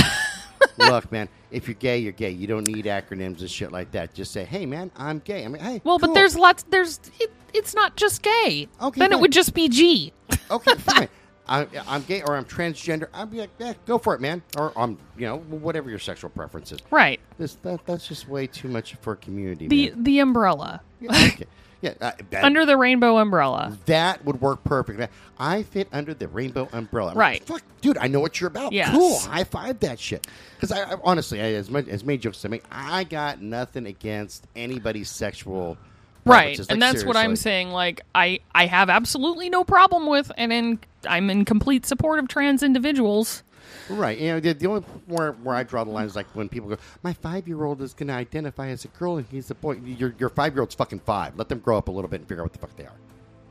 Look, 0.78 1.12
man, 1.12 1.30
if 1.50 1.68
you're 1.68 1.74
gay, 1.74 1.98
you're 1.98 2.12
gay. 2.12 2.30
You 2.30 2.46
don't 2.46 2.68
need 2.68 2.86
acronyms 2.86 3.40
and 3.40 3.50
shit 3.50 3.72
like 3.72 3.90
that. 3.94 4.14
Just 4.14 4.32
say, 4.32 4.46
"Hey, 4.46 4.68
man, 4.68 4.92
I'm 4.96 5.18
gay." 5.18 5.46
I 5.46 5.48
mean, 5.48 5.64
hey, 5.64 5.82
well, 5.84 5.98
cool. 5.98 6.10
but 6.10 6.14
there's 6.14 6.36
lots. 6.36 6.64
There's 6.70 7.00
it, 7.20 7.32
it's 7.52 7.74
not 7.74 7.96
just 7.96 8.22
gay. 8.22 8.68
Okay, 8.80 9.00
then 9.00 9.12
it 9.12 9.20
would 9.20 9.32
just 9.32 9.56
be 9.56 9.68
G. 9.68 10.14
okay, 10.52 10.76
fine. 10.76 11.08
I, 11.50 11.68
I'm 11.88 12.04
gay 12.04 12.22
or 12.22 12.36
I'm 12.38 12.46
transgender. 12.46 13.08
I'd 13.14 13.32
be 13.32 13.40
like, 13.40 13.50
yeah, 13.58 13.74
go 13.88 13.98
for 13.98 14.14
it, 14.14 14.22
man. 14.22 14.42
Or 14.56 14.72
I'm, 14.78 14.98
you 15.18 15.26
know, 15.26 15.40
whatever 15.40 15.90
your 15.90 16.00
sexual 16.00 16.30
preference 16.30 16.72
is. 16.72 16.80
Right. 16.92 17.20
This 17.40 17.56
that 17.56 17.86
that's 17.86 18.08
just 18.08 18.30
way 18.30 18.46
too 18.48 18.68
much 18.68 18.96
for 19.02 19.14
a 19.14 19.18
community. 19.18 19.68
The 19.68 19.90
man. 19.90 20.04
the 20.04 20.20
umbrella. 20.20 20.82
Yeah, 21.02 21.10
okay. 21.12 21.46
yeah 21.82 21.94
uh, 22.02 22.12
that, 22.30 22.44
Under 22.44 22.66
the 22.66 22.78
rainbow 22.78 23.18
umbrella. 23.18 23.78
that 23.86 24.24
would 24.26 24.40
work 24.42 24.64
perfect. 24.64 25.12
I 25.40 25.64
fit 25.64 25.88
under 25.92 26.14
the 26.14 26.28
rainbow 26.28 26.70
umbrella. 26.72 27.12
I'm 27.12 27.18
Right. 27.18 27.50
like, 27.50 27.62
Fuck, 27.62 27.82
dude, 27.82 27.98
I 27.98 28.08
know 28.08 28.20
what 28.20 28.40
you're 28.40 28.50
about. 28.50 28.72
Yes. 28.74 28.92
Cool. 28.92 29.18
High 29.20 29.44
five 29.46 29.80
that 29.80 30.00
shit. 30.00 30.28
Because 30.56 30.72
I, 30.72 30.92
I 30.92 30.98
honestly, 31.04 31.42
I, 31.42 31.54
as 31.54 31.70
much 31.72 31.88
as 31.88 32.04
many 32.04 32.18
jokes 32.20 32.38
as 32.40 32.46
I 32.46 32.50
make, 32.50 32.64
I 32.72 33.06
got 33.06 33.42
nothing 33.42 33.88
against 33.88 34.46
anybody's 34.56 35.10
sexual. 35.10 35.78
Right. 36.26 36.42
preferences. 36.58 36.68
And 36.70 36.80
Like, 36.80 36.94
that's 36.94 37.06
what 37.06 37.16
I'm 37.16 37.36
saying 37.36 37.72
like 37.72 38.02
I 38.14 38.40
I 38.54 38.66
have 38.66 38.90
absolutely 38.90 39.50
no 39.50 39.64
problem 39.64 40.08
with 40.08 40.32
and 40.38 40.52
in 40.54 40.80
I'm 41.08 41.30
in 41.30 41.46
complete 41.46 41.86
support 41.86 42.20
of 42.20 42.28
trans 42.28 42.62
individuals. 42.64 43.44
Right. 43.90 44.20
You 44.20 44.34
know, 44.34 44.40
the, 44.40 44.54
the 44.54 44.68
only 44.68 44.82
where 45.08 45.32
where 45.34 45.56
I 45.56 45.64
draw 45.64 45.84
the 45.84 45.92
line 45.92 46.06
is 46.06 46.16
like 46.16 46.28
when 46.36 46.50
people 46.50 46.70
go, 46.70 46.78
"My 47.04 47.14
five 47.14 47.48
year 47.48 47.64
old 47.64 47.82
is 47.82 47.94
going 47.94 48.08
to 48.08 48.14
identify 48.14 48.68
as 48.68 48.86
a 48.86 48.90
girl 48.90 49.18
and 49.18 49.26
he's 49.32 49.50
a 49.50 49.56
boy." 49.56 49.74
Your 49.84 50.14
your 50.20 50.30
five 50.30 50.54
year 50.54 50.62
old's 50.62 50.76
fucking 50.76 51.00
five. 51.02 51.38
Let 51.38 51.50
them 51.50 51.60
grow 51.60 51.78
up 51.78 51.88
a 51.88 51.92
little 51.92 52.10
bit 52.10 52.20
and 52.22 52.28
figure 52.30 52.44
out 52.44 52.46
what 52.46 52.54
the 52.54 52.60
fuck 52.60 52.76
they 52.76 52.86
are. 52.86 52.94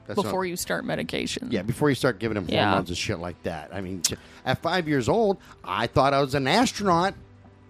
That's 0.07 0.21
before 0.23 0.45
not, 0.45 0.51
you 0.51 0.57
start 0.57 0.85
medication. 0.85 1.49
Yeah, 1.51 1.63
before 1.63 1.89
you 1.89 1.95
start 1.95 2.19
giving 2.19 2.35
them 2.37 2.47
Yeah. 2.49 2.67
hormones 2.69 2.89
and 2.89 2.97
shit 2.97 3.19
like 3.19 3.43
that. 3.43 3.71
I 3.75 3.81
mean, 3.81 4.03
at 4.47 4.63
five 4.63 4.89
years 4.89 5.09
old, 5.09 5.39
I 5.65 5.87
thought 5.87 6.15
I 6.15 6.21
was 6.21 6.35
an 6.35 6.47
astronaut, 6.49 7.15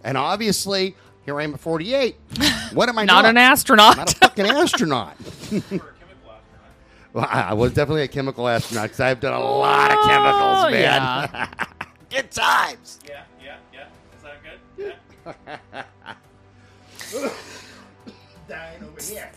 and 0.05 0.17
obviously 0.17 0.95
here 1.29 1.39
I 1.39 1.45
am 1.45 1.53
at 1.53 1.61
forty 1.61 1.93
eight. 1.95 2.17
What 2.73 2.89
am 2.89 2.99
I 2.99 3.05
Not 3.05 3.23
not? 3.23 3.31
an 3.31 3.37
astronaut. 3.37 3.97
Not 3.99 4.13
a 4.13 4.17
fucking 4.17 4.47
astronaut. 4.47 5.15
well, 7.13 7.27
I, 7.31 7.49
I 7.51 7.53
was 7.55 7.73
definitely 7.75 8.03
a 8.03 8.09
chemical 8.09 8.47
astronaut 8.49 8.85
because 8.85 9.01
I've 9.01 9.21
done 9.21 9.35
a 9.35 9.39
lot 9.41 9.91
of 9.91 9.99
chemicals, 10.07 10.65
Oh, 10.67 10.71
man. 10.71 10.81
yeah. 10.81 11.49
Good 12.11 12.31
times. 12.31 12.99
Yeah, 13.07 13.25
yeah, 13.43 13.57
yeah. 13.73 13.87
Is 14.17 14.23
that 14.23 14.43
good? 14.43 14.95
Yeah. 17.15 17.31
Dying 18.49 18.83
over 18.85 19.03
here. 19.03 19.31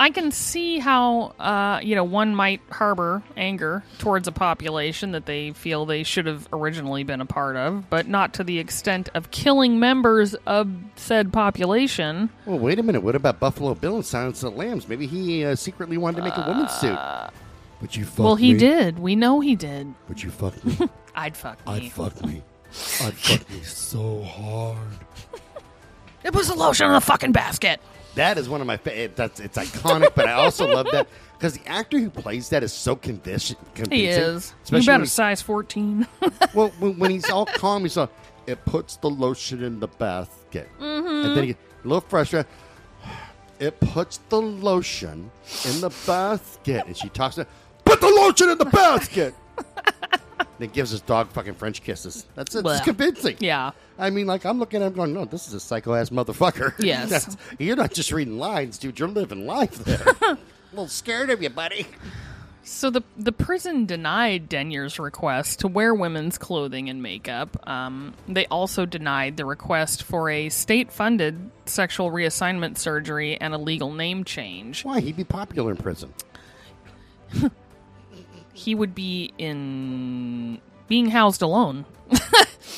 I 0.00 0.08
can 0.08 0.32
see 0.32 0.78
how 0.78 1.34
uh, 1.38 1.80
you 1.82 1.94
know 1.94 2.04
one 2.04 2.34
might 2.34 2.62
harbor 2.70 3.22
anger 3.36 3.84
towards 3.98 4.26
a 4.26 4.32
population 4.32 5.12
that 5.12 5.26
they 5.26 5.52
feel 5.52 5.84
they 5.84 6.04
should 6.04 6.24
have 6.24 6.48
originally 6.54 7.04
been 7.04 7.20
a 7.20 7.26
part 7.26 7.56
of, 7.56 7.90
but 7.90 8.08
not 8.08 8.32
to 8.34 8.44
the 8.44 8.58
extent 8.58 9.10
of 9.12 9.30
killing 9.30 9.78
members 9.78 10.34
of 10.46 10.72
said 10.96 11.34
population. 11.34 12.30
Well, 12.46 12.58
wait 12.58 12.78
a 12.78 12.82
minute. 12.82 13.02
What 13.02 13.14
about 13.14 13.40
Buffalo 13.40 13.74
Bill 13.74 13.96
and 13.96 14.06
Silence 14.06 14.42
of 14.42 14.54
the 14.54 14.58
Lambs? 14.58 14.88
Maybe 14.88 15.06
he 15.06 15.44
uh, 15.44 15.54
secretly 15.54 15.98
wanted 15.98 16.16
to 16.16 16.22
make 16.22 16.36
a 16.38 16.46
woman's 16.48 16.72
suit. 16.72 16.98
But 17.82 17.94
you 17.94 18.06
fuck 18.06 18.24
well, 18.24 18.36
he 18.36 18.54
me? 18.54 18.58
did. 18.58 18.98
We 18.98 19.16
know 19.16 19.40
he 19.40 19.54
did. 19.54 19.92
But 20.08 20.22
you 20.24 20.30
fuck 20.30 20.64
me? 20.64 20.78
I'd 21.14 21.36
fuck 21.36 21.58
me. 21.66 21.72
I'd 21.74 21.92
fuck 21.92 22.24
me. 22.24 22.42
I'd 23.02 23.14
fuck 23.14 23.50
me 23.50 23.60
so 23.64 24.22
hard. 24.22 24.78
It 26.22 26.34
was 26.34 26.48
the 26.48 26.54
lotion 26.54 26.86
in 26.86 26.92
the 26.92 27.00
fucking 27.00 27.32
basket. 27.32 27.80
That 28.14 28.38
is 28.38 28.48
one 28.48 28.60
of 28.60 28.66
my 28.66 28.76
favorite. 28.76 29.16
That's 29.16 29.40
it's 29.40 29.56
iconic, 29.56 30.14
but 30.14 30.26
I 30.26 30.32
also 30.32 30.66
love 30.66 30.86
that 30.92 31.06
because 31.38 31.56
the 31.56 31.66
actor 31.68 31.98
who 31.98 32.10
plays 32.10 32.48
that 32.50 32.62
is 32.62 32.72
so 32.72 32.96
convincing. 32.96 33.56
He 33.90 34.06
is. 34.06 34.50
You 34.50 34.56
Especially 34.64 34.92
when 34.92 35.02
a 35.02 35.06
size 35.06 35.40
fourteen. 35.42 36.06
well, 36.54 36.72
when, 36.80 36.98
when 36.98 37.10
he's 37.10 37.30
all 37.30 37.46
calm, 37.54 37.82
he's 37.82 37.96
like, 37.96 38.10
"It 38.46 38.64
puts 38.64 38.96
the 38.96 39.08
lotion 39.10 39.62
in 39.62 39.78
the 39.80 39.88
basket," 39.88 40.68
Mm-hmm. 40.80 41.26
and 41.26 41.36
then 41.36 41.44
he 41.44 41.50
a 41.52 41.56
little 41.84 42.00
frustrated. 42.00 42.46
It 43.60 43.78
puts 43.78 44.18
the 44.30 44.40
lotion 44.40 45.30
in 45.66 45.80
the 45.82 45.90
basket, 46.06 46.86
and 46.86 46.96
she 46.96 47.10
talks 47.10 47.34
to, 47.34 47.46
"Put 47.84 48.00
the 48.00 48.08
lotion 48.08 48.48
in 48.48 48.56
the 48.56 48.64
basket." 48.64 49.34
Then 50.58 50.68
gives 50.70 50.90
his 50.90 51.00
dog 51.00 51.28
fucking 51.32 51.54
French 51.54 51.82
kisses. 51.82 52.26
That's 52.34 52.54
it's 52.54 52.62
Blech. 52.66 52.84
convincing. 52.84 53.36
yeah. 53.40 53.70
I 53.98 54.10
mean, 54.10 54.26
like 54.26 54.44
I'm 54.44 54.58
looking 54.58 54.82
at 54.82 54.88
him 54.88 54.92
going, 54.94 55.12
"No, 55.14 55.24
this 55.24 55.46
is 55.48 55.54
a 55.54 55.60
psycho 55.60 55.94
ass 55.94 56.10
motherfucker." 56.10 56.74
Yes. 56.84 57.10
That's- 57.10 57.36
you're 57.58 57.76
not 57.76 57.92
just 57.92 58.12
reading 58.12 58.38
lines, 58.38 58.78
dude. 58.78 58.98
You're 58.98 59.08
living 59.08 59.46
life 59.46 59.72
there. 59.84 60.02
a 60.22 60.38
little 60.72 60.88
scared 60.88 61.30
of 61.30 61.42
you, 61.42 61.50
buddy. 61.50 61.86
So 62.62 62.90
the 62.90 63.02
the 63.16 63.32
prison 63.32 63.86
denied 63.86 64.48
Denyer's 64.48 64.98
request 64.98 65.60
to 65.60 65.68
wear 65.68 65.94
women's 65.94 66.36
clothing 66.38 66.88
and 66.90 67.02
makeup. 67.02 67.56
Um, 67.68 68.12
they 68.28 68.46
also 68.46 68.84
denied 68.86 69.38
the 69.38 69.46
request 69.46 70.02
for 70.02 70.28
a 70.30 70.50
state-funded 70.50 71.50
sexual 71.64 72.10
reassignment 72.10 72.76
surgery 72.78 73.40
and 73.40 73.54
a 73.54 73.58
legal 73.58 73.92
name 73.92 74.24
change. 74.24 74.84
Why? 74.84 75.00
He'd 75.00 75.16
be 75.16 75.24
popular 75.24 75.70
in 75.70 75.78
prison. 75.78 76.12
He 78.60 78.74
would 78.74 78.94
be 78.94 79.32
in 79.38 80.60
being 80.86 81.06
housed 81.10 81.42
alone. 81.42 81.86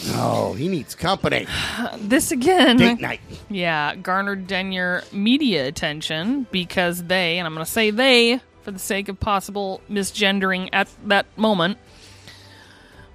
No, 0.07 0.55
he 0.55 0.69
needs 0.69 0.95
company. 0.95 1.47
This 1.99 2.33
again, 2.33 2.77
Date 2.77 3.01
night. 3.01 3.21
yeah, 3.49 3.95
garnered 3.95 4.47
Denyer 4.47 5.05
media 5.13 5.69
attention 5.69 6.47
because 6.51 7.05
they, 7.05 7.39
and 7.39 7.47
I'm 7.47 7.55
going 7.55 7.65
to 7.65 7.71
say 7.71 7.91
they 7.91 8.41
for 8.63 8.71
the 8.71 8.79
sake 8.79 9.09
of 9.09 9.21
possible 9.21 9.81
misgendering 9.91 10.69
at 10.73 10.89
that 11.07 11.27
moment, 11.37 11.79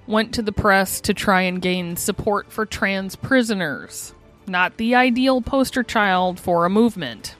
went 0.06 0.34
to 0.34 0.42
the 0.42 0.52
press 0.52 1.00
to 1.02 1.14
try 1.14 1.42
and 1.42 1.60
gain 1.60 1.96
support 1.96 2.50
for 2.52 2.64
trans 2.64 3.16
prisoners. 3.16 4.14
Not 4.46 4.76
the 4.76 4.94
ideal 4.94 5.42
poster 5.42 5.82
child 5.82 6.38
for 6.38 6.64
a 6.64 6.70
movement. 6.70 7.34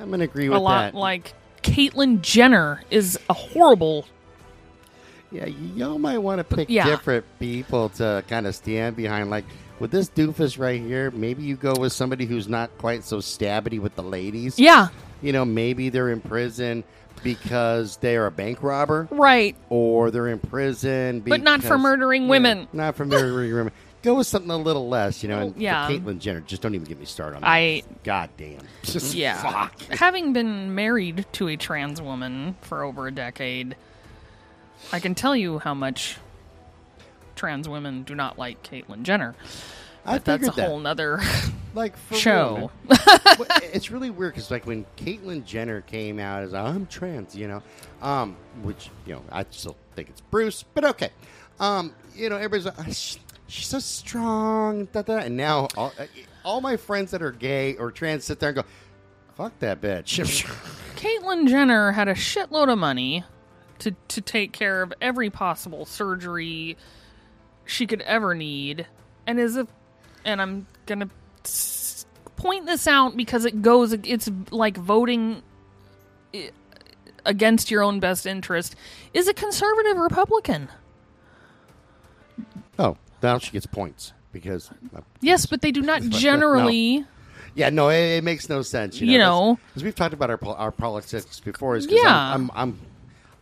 I'm 0.00 0.10
gonna 0.10 0.24
agree 0.24 0.48
with 0.48 0.58
a 0.58 0.60
lot 0.60 0.94
like 0.94 1.34
Caitlyn 1.62 2.20
Jenner 2.20 2.82
is 2.90 3.18
a 3.28 3.34
horrible. 3.34 4.06
Yeah, 5.30 5.46
y'all 5.46 5.98
might 5.98 6.18
want 6.18 6.38
to 6.38 6.44
pick 6.56 6.68
Yeah. 6.70 6.86
different 6.86 7.24
people 7.38 7.88
to 7.90 8.24
kind 8.28 8.46
of 8.46 8.54
stand 8.54 8.96
behind. 8.96 9.30
Like 9.30 9.44
with 9.78 9.90
this 9.90 10.08
doofus 10.08 10.58
right 10.58 10.80
here, 10.80 11.10
maybe 11.10 11.42
you 11.42 11.56
go 11.56 11.74
with 11.78 11.92
somebody 11.92 12.24
who's 12.26 12.48
not 12.48 12.76
quite 12.78 13.04
so 13.04 13.18
stabbity 13.18 13.80
with 13.80 13.94
the 13.96 14.02
ladies. 14.02 14.58
Yeah, 14.58 14.88
You 15.22 15.32
know, 15.32 15.44
maybe 15.44 15.88
they're 15.88 16.10
in 16.10 16.20
prison 16.20 16.84
because 17.22 17.96
they 17.98 18.16
are 18.16 18.26
a 18.26 18.30
bank 18.30 18.62
robber, 18.62 19.08
right. 19.10 19.56
or 19.68 20.10
they're 20.10 20.28
in 20.28 20.38
prison, 20.38 21.20
But 21.20 21.42
not 21.42 21.60
for 21.60 21.68
because- 21.70 21.80
murdering 21.82 22.28
women. 22.28 22.68
not 22.72 22.94
for 22.96 23.04
murdering 23.04 23.52
women. 23.54 23.72
Go 24.02 24.14
with 24.14 24.28
something 24.28 24.50
a 24.52 24.56
little 24.56 24.88
less, 24.88 25.24
you 25.24 25.28
know. 25.28 25.40
And 25.40 25.56
Yeah. 25.60 25.88
Caitlyn 25.88 26.20
Jenner, 26.20 26.40
just 26.40 26.62
don't 26.62 26.74
even 26.76 26.86
get 26.86 27.00
me 27.00 27.04
started 27.04 27.36
on 27.36 27.42
that. 27.42 27.48
I- 27.48 27.82
God 28.04 28.30
damn. 28.36 28.60
Just 28.84 29.14
Yeah. 29.16 29.34
fuck. 29.42 29.80
Having 29.98 30.32
been 30.34 30.74
married 30.76 31.26
to 31.32 31.48
a 31.48 31.56
trans 31.56 32.00
woman 32.00 32.54
for 32.62 32.84
over 32.84 33.08
a 33.08 33.10
decade, 33.12 33.74
I 34.92 35.00
can 35.00 35.14
tell 35.14 35.36
you 35.36 35.58
how 35.58 35.74
much 35.74 36.16
trans 37.36 37.68
women 37.68 38.02
do 38.02 38.14
not 38.14 38.38
like 38.38 38.62
Caitlyn 38.62 39.02
Jenner. 39.02 39.34
I 40.04 40.14
But 40.14 40.24
that's 40.24 40.48
a 40.48 40.50
that. 40.52 40.68
whole 40.68 40.78
nother 40.80 41.20
like 41.74 41.96
for 41.96 42.14
show. 42.14 42.70
It's 43.72 43.90
really 43.90 44.10
weird 44.10 44.32
because 44.34 44.50
like 44.50 44.66
when 44.66 44.86
Caitlyn 44.96 45.44
Jenner 45.44 45.82
came 45.82 46.18
out 46.18 46.42
as 46.42 46.54
I'm 46.54 46.86
trans, 46.86 47.34
you 47.36 47.46
know, 47.46 47.62
um, 48.02 48.36
which 48.62 48.90
you 49.06 49.14
know 49.14 49.22
I 49.30 49.44
still 49.50 49.76
think 49.94 50.08
it's 50.08 50.20
Bruce, 50.20 50.64
but 50.74 50.84
okay, 50.84 51.10
um, 51.60 51.94
you 52.16 52.28
know 52.30 52.36
everybody's 52.36 52.64
like, 52.64 52.74
"Ah, 52.78 52.84
she's 53.46 53.66
so 53.66 53.78
strong, 53.78 54.86
da, 54.86 55.02
da, 55.02 55.18
and 55.18 55.36
now 55.36 55.68
all, 55.76 55.92
uh, 55.98 56.06
all 56.44 56.60
my 56.60 56.76
friends 56.76 57.10
that 57.10 57.22
are 57.22 57.30
gay 57.32 57.76
or 57.76 57.90
trans 57.92 58.24
sit 58.24 58.40
there 58.40 58.48
and 58.50 58.56
go, 58.56 58.64
fuck 59.36 59.56
that 59.60 59.80
bitch. 59.80 60.44
Caitlyn 60.96 61.46
Jenner 61.48 61.92
had 61.92 62.08
a 62.08 62.14
shitload 62.14 62.72
of 62.72 62.78
money 62.78 63.24
to 63.80 63.92
to 64.08 64.20
take 64.20 64.52
care 64.52 64.82
of 64.82 64.92
every 65.00 65.30
possible 65.30 65.84
surgery 65.84 66.76
she 67.64 67.86
could 67.86 68.00
ever 68.02 68.34
need, 68.34 68.86
and 69.26 69.38
is 69.38 69.56
a, 69.56 69.66
and 70.24 70.40
I'm 70.40 70.66
gonna 70.86 71.08
point 72.36 72.66
this 72.66 72.86
out 72.86 73.16
because 73.16 73.44
it 73.44 73.62
goes, 73.62 73.92
it's 73.92 74.30
like 74.50 74.76
voting 74.76 75.42
against 77.24 77.70
your 77.70 77.82
own 77.82 78.00
best 78.00 78.26
interest. 78.26 78.74
Is 79.12 79.28
a 79.28 79.34
conservative 79.34 79.98
Republican. 79.98 80.68
oh, 82.78 82.96
now 83.22 83.38
she 83.38 83.50
gets 83.50 83.66
points 83.66 84.12
because. 84.32 84.70
uh, 84.96 85.00
Yes, 85.20 85.46
but 85.46 85.60
they 85.60 85.72
do 85.72 85.82
not 85.82 86.02
generally. 86.02 87.04
Yeah, 87.54 87.70
no, 87.70 87.88
it, 87.88 88.18
it 88.18 88.24
makes 88.24 88.48
no 88.48 88.62
sense. 88.62 89.00
You 89.00 89.18
know, 89.18 89.58
because 89.68 89.82
we've 89.82 89.94
talked 89.94 90.14
about 90.14 90.30
our 90.30 90.38
our 90.56 90.70
politics 90.70 91.40
before. 91.40 91.76
Is 91.76 91.86
Yeah. 91.88 92.02
I'm, 92.06 92.50
I'm 92.54 92.72
I'm 92.72 92.78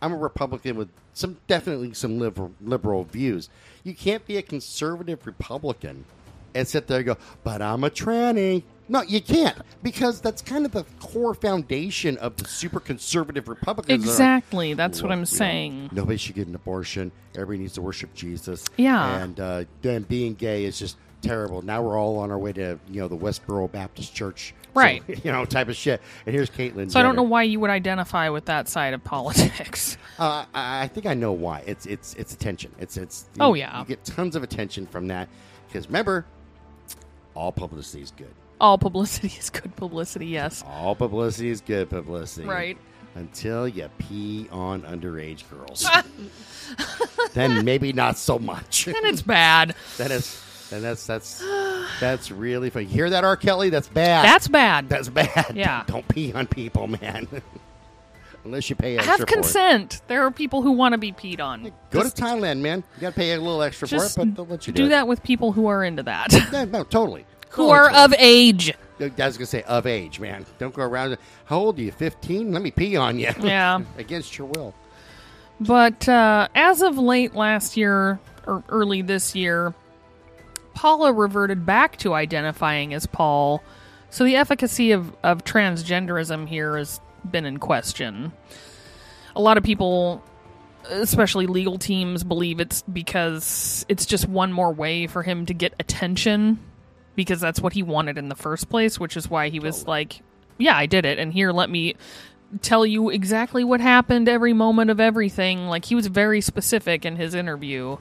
I'm 0.01 0.13
a 0.13 0.17
Republican 0.17 0.75
with 0.77 0.89
some 1.13 1.37
definitely 1.47 1.93
some 1.93 2.19
liberal 2.19 2.51
liberal 2.61 3.03
views. 3.03 3.49
You 3.83 3.93
can't 3.95 4.25
be 4.25 4.37
a 4.37 4.41
conservative 4.41 5.25
Republican 5.25 6.05
and 6.53 6.67
sit 6.67 6.87
there 6.87 6.97
and 6.97 7.05
go, 7.05 7.17
but 7.43 7.61
I'm 7.61 7.83
a 7.83 7.89
tranny. 7.89 8.63
No, 8.89 9.01
you 9.01 9.19
can't 9.21 9.57
because 9.83 10.21
that's 10.21 10.41
kind 10.41 10.65
of 10.65 10.71
the 10.71 10.85
core 10.99 11.33
foundation 11.33 12.17
of 12.19 12.37
the 12.37 12.45
super 12.45 12.79
conservative 12.79 13.49
Republicans. 13.49 14.05
Like, 14.05 14.09
Exactly. 14.11 14.73
That's 14.75 15.01
what 15.01 15.11
I'm 15.11 15.19
you 15.19 15.21
know, 15.21 15.25
saying. 15.25 15.89
nobody 15.91 16.17
should 16.17 16.35
get 16.35 16.47
an 16.47 16.55
abortion. 16.55 17.11
Everybody 17.35 17.59
needs 17.63 17.73
to 17.73 17.81
worship 17.81 18.13
Jesus. 18.13 18.65
Yeah. 18.77 19.23
and 19.23 19.39
uh, 19.39 19.63
then 19.81 20.03
being 20.03 20.35
gay 20.35 20.63
is 20.63 20.79
just 20.79 20.97
terrible. 21.21 21.61
Now 21.61 21.81
we're 21.81 21.97
all 21.99 22.17
on 22.19 22.31
our 22.31 22.37
way 22.37 22.53
to 22.53 22.79
you 22.89 23.01
know 23.01 23.07
the 23.09 23.17
Westboro 23.17 23.69
Baptist 23.69 24.15
Church, 24.15 24.53
So, 24.77 24.83
Right. 24.83 25.03
you 25.25 25.31
know, 25.31 25.45
type 25.45 25.67
of 25.69 25.75
shit. 25.75 26.01
And 26.25 26.33
here's 26.35 26.49
Caitlyn. 26.49 26.91
So 26.91 26.99
I 26.99 27.03
don't 27.03 27.15
know 27.15 27.23
why 27.23 27.43
you 27.43 27.59
would 27.59 27.69
identify 27.69 28.29
with 28.29 28.45
that 28.45 28.67
side 28.67 28.93
of 28.93 29.03
politics. 29.03 29.97
Uh, 30.19 30.45
I, 30.53 30.83
I 30.83 30.87
think 30.87 31.05
I 31.05 31.13
know 31.13 31.31
why. 31.31 31.63
It's 31.65 31.85
it's 31.85 32.13
it's 32.15 32.33
attention. 32.33 32.71
It's 32.79 32.97
it's. 32.97 33.25
Oh, 33.39 33.53
yeah. 33.53 33.79
you 33.79 33.85
get 33.85 34.03
tons 34.05 34.35
of 34.35 34.43
attention 34.43 34.85
from 34.87 35.07
that 35.07 35.29
because 35.67 35.87
remember, 35.87 36.25
all 37.33 37.51
publicity 37.51 38.03
is 38.03 38.11
good. 38.11 38.33
All 38.59 38.77
publicity 38.77 39.27
is 39.39 39.49
good 39.49 39.75
publicity, 39.75 40.27
yes. 40.27 40.63
All 40.65 40.95
publicity 40.95 41.49
is 41.49 41.61
good 41.61 41.89
publicity. 41.89 42.47
Right. 42.47 42.77
Until 43.15 43.67
you 43.67 43.89
pee 43.97 44.47
on 44.51 44.81
underage 44.83 45.43
girls. 45.49 45.87
then 47.33 47.65
maybe 47.65 47.93
not 47.93 48.17
so 48.17 48.37
much. 48.37 48.85
Then 48.85 49.05
it's 49.05 49.21
bad. 49.21 49.75
That 49.97 50.11
is, 50.11 50.43
and 50.71 50.83
that's 50.83 51.05
that's 51.07 51.43
that's 51.99 52.31
really 52.31 52.69
funny. 52.69 52.85
You 52.85 52.91
hear 52.91 53.09
that, 53.11 53.23
R. 53.23 53.37
Kelly? 53.37 53.69
That's 53.69 53.87
bad. 53.87 54.25
That's 54.25 54.47
bad. 54.47 54.89
that's 54.89 55.09
bad. 55.09 55.53
Yeah. 55.55 55.83
Don't 55.87 56.07
pee 56.07 56.33
on 56.33 56.47
people, 56.47 56.87
man. 56.87 57.27
Unless 58.45 58.69
you 58.69 58.75
pay 58.77 58.95
extra 58.95 59.11
Have 59.11 59.17
for 59.19 59.23
it. 59.23 59.29
Have 59.29 59.35
consent. 59.43 60.01
There 60.07 60.25
are 60.25 60.31
people 60.31 60.61
who 60.61 60.71
want 60.71 60.93
to 60.93 60.97
be 60.97 61.11
peed 61.11 61.41
on. 61.41 61.71
Go 61.91 62.03
Just- 62.03 62.15
to 62.17 62.23
Thailand, 62.23 62.59
man. 62.59 62.83
You 62.95 63.01
got 63.01 63.09
to 63.09 63.15
pay 63.15 63.33
a 63.33 63.41
little 63.41 63.61
extra 63.61 63.87
for 63.87 63.97
it, 63.97 64.13
but 64.15 64.35
they'll 64.35 64.45
let 64.45 64.67
you 64.67 64.73
do, 64.73 64.83
do 64.83 64.85
it. 64.85 64.89
that 64.89 65.07
with 65.07 65.21
people 65.21 65.51
who 65.51 65.67
are 65.67 65.83
into 65.83 66.03
that. 66.03 66.31
Yeah, 66.53 66.63
no, 66.65 66.83
totally. 66.83 67.25
who 67.49 67.69
are 67.69 67.89
of 67.91 68.13
age. 68.17 68.73
I 68.99 69.11
was 69.17 69.37
gonna 69.37 69.45
say 69.45 69.61
of 69.63 69.85
age, 69.85 70.19
man. 70.19 70.45
Don't 70.59 70.73
go 70.73 70.81
around. 70.83 71.17
How 71.45 71.57
old 71.59 71.77
are 71.77 71.81
you? 71.83 71.91
Fifteen? 71.91 72.51
Let 72.51 72.61
me 72.63 72.71
pee 72.71 72.95
on 72.95 73.19
you. 73.19 73.31
Yeah. 73.41 73.81
against 73.97 74.37
your 74.37 74.47
will. 74.47 74.73
But 75.59 76.07
uh, 76.07 76.47
as 76.55 76.81
of 76.81 76.97
late 76.97 77.35
last 77.35 77.77
year 77.77 78.19
or 78.47 78.63
early 78.69 79.01
this 79.03 79.35
year, 79.35 79.73
Paula 80.77 81.11
reverted 81.11 81.65
back 81.65 81.97
to 81.97 82.13
identifying 82.13 82.93
as 82.93 83.07
Paul. 83.07 83.63
So 84.11 84.23
the 84.23 84.35
efficacy 84.35 84.91
of, 84.91 85.11
of 85.23 85.43
transgenderism 85.43 86.47
here 86.47 86.77
has 86.77 87.01
been 87.29 87.47
in 87.47 87.57
question. 87.57 88.31
A 89.35 89.41
lot 89.41 89.57
of 89.57 89.63
people, 89.63 90.23
especially 90.87 91.47
legal 91.47 91.79
teams, 91.79 92.23
believe 92.23 92.59
it's 92.59 92.83
because 92.83 93.87
it's 93.89 94.05
just 94.05 94.29
one 94.29 94.53
more 94.53 94.71
way 94.71 95.07
for 95.07 95.23
him 95.23 95.47
to 95.47 95.53
get 95.55 95.73
attention 95.79 96.59
because 97.15 97.41
that's 97.41 97.59
what 97.59 97.73
he 97.73 97.81
wanted 97.81 98.19
in 98.19 98.29
the 98.29 98.35
first 98.35 98.69
place, 98.69 98.99
which 98.99 99.17
is 99.17 99.27
why 99.27 99.49
he 99.49 99.59
was 99.59 99.87
like, 99.87 100.21
Yeah, 100.59 100.77
I 100.77 100.85
did 100.85 101.05
it. 101.05 101.17
And 101.17 101.33
here, 101.33 101.51
let 101.51 101.71
me 101.71 101.95
tell 102.61 102.85
you 102.85 103.09
exactly 103.09 103.63
what 103.63 103.81
happened 103.81 104.29
every 104.29 104.53
moment 104.53 104.91
of 104.91 104.99
everything. 104.99 105.69
Like 105.69 105.85
he 105.85 105.95
was 105.95 106.05
very 106.05 106.39
specific 106.39 107.03
in 107.03 107.15
his 107.15 107.33
interview. 107.33 107.97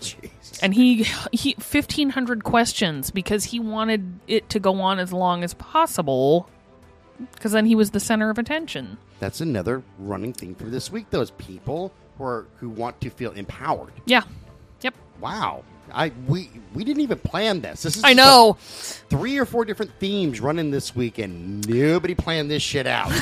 Jesus. 0.00 0.41
And 0.62 0.72
he 0.74 1.04
he 1.32 1.54
1500 1.54 2.44
questions 2.44 3.10
because 3.10 3.44
he 3.44 3.58
wanted 3.58 4.20
it 4.28 4.48
to 4.50 4.60
go 4.60 4.80
on 4.80 4.98
as 4.98 5.12
long 5.12 5.42
as 5.44 5.54
possible 5.54 6.48
cuz 7.40 7.52
then 7.52 7.66
he 7.66 7.74
was 7.74 7.90
the 7.90 8.00
center 8.00 8.30
of 8.30 8.38
attention. 8.38 8.98
That's 9.18 9.40
another 9.40 9.82
running 9.98 10.32
theme 10.32 10.54
for 10.54 10.64
this 10.64 10.90
week. 10.90 11.10
Those 11.10 11.32
people 11.32 11.92
who 12.18 12.24
are 12.24 12.46
who 12.56 12.68
want 12.68 13.00
to 13.00 13.10
feel 13.10 13.32
empowered. 13.32 13.92
Yeah. 14.06 14.22
Yep. 14.80 14.94
Wow. 15.20 15.64
I 15.92 16.12
we 16.26 16.48
we 16.74 16.84
didn't 16.84 17.02
even 17.02 17.18
plan 17.18 17.60
this. 17.60 17.82
This 17.82 17.96
is 17.96 18.04
I 18.04 18.14
know. 18.14 18.56
three 18.60 19.38
or 19.38 19.44
four 19.44 19.64
different 19.64 19.92
themes 19.98 20.40
running 20.40 20.70
this 20.70 20.94
week, 20.94 21.18
and 21.18 21.66
nobody 21.68 22.14
planned 22.14 22.50
this 22.50 22.62
shit 22.62 22.86
out. 22.86 23.12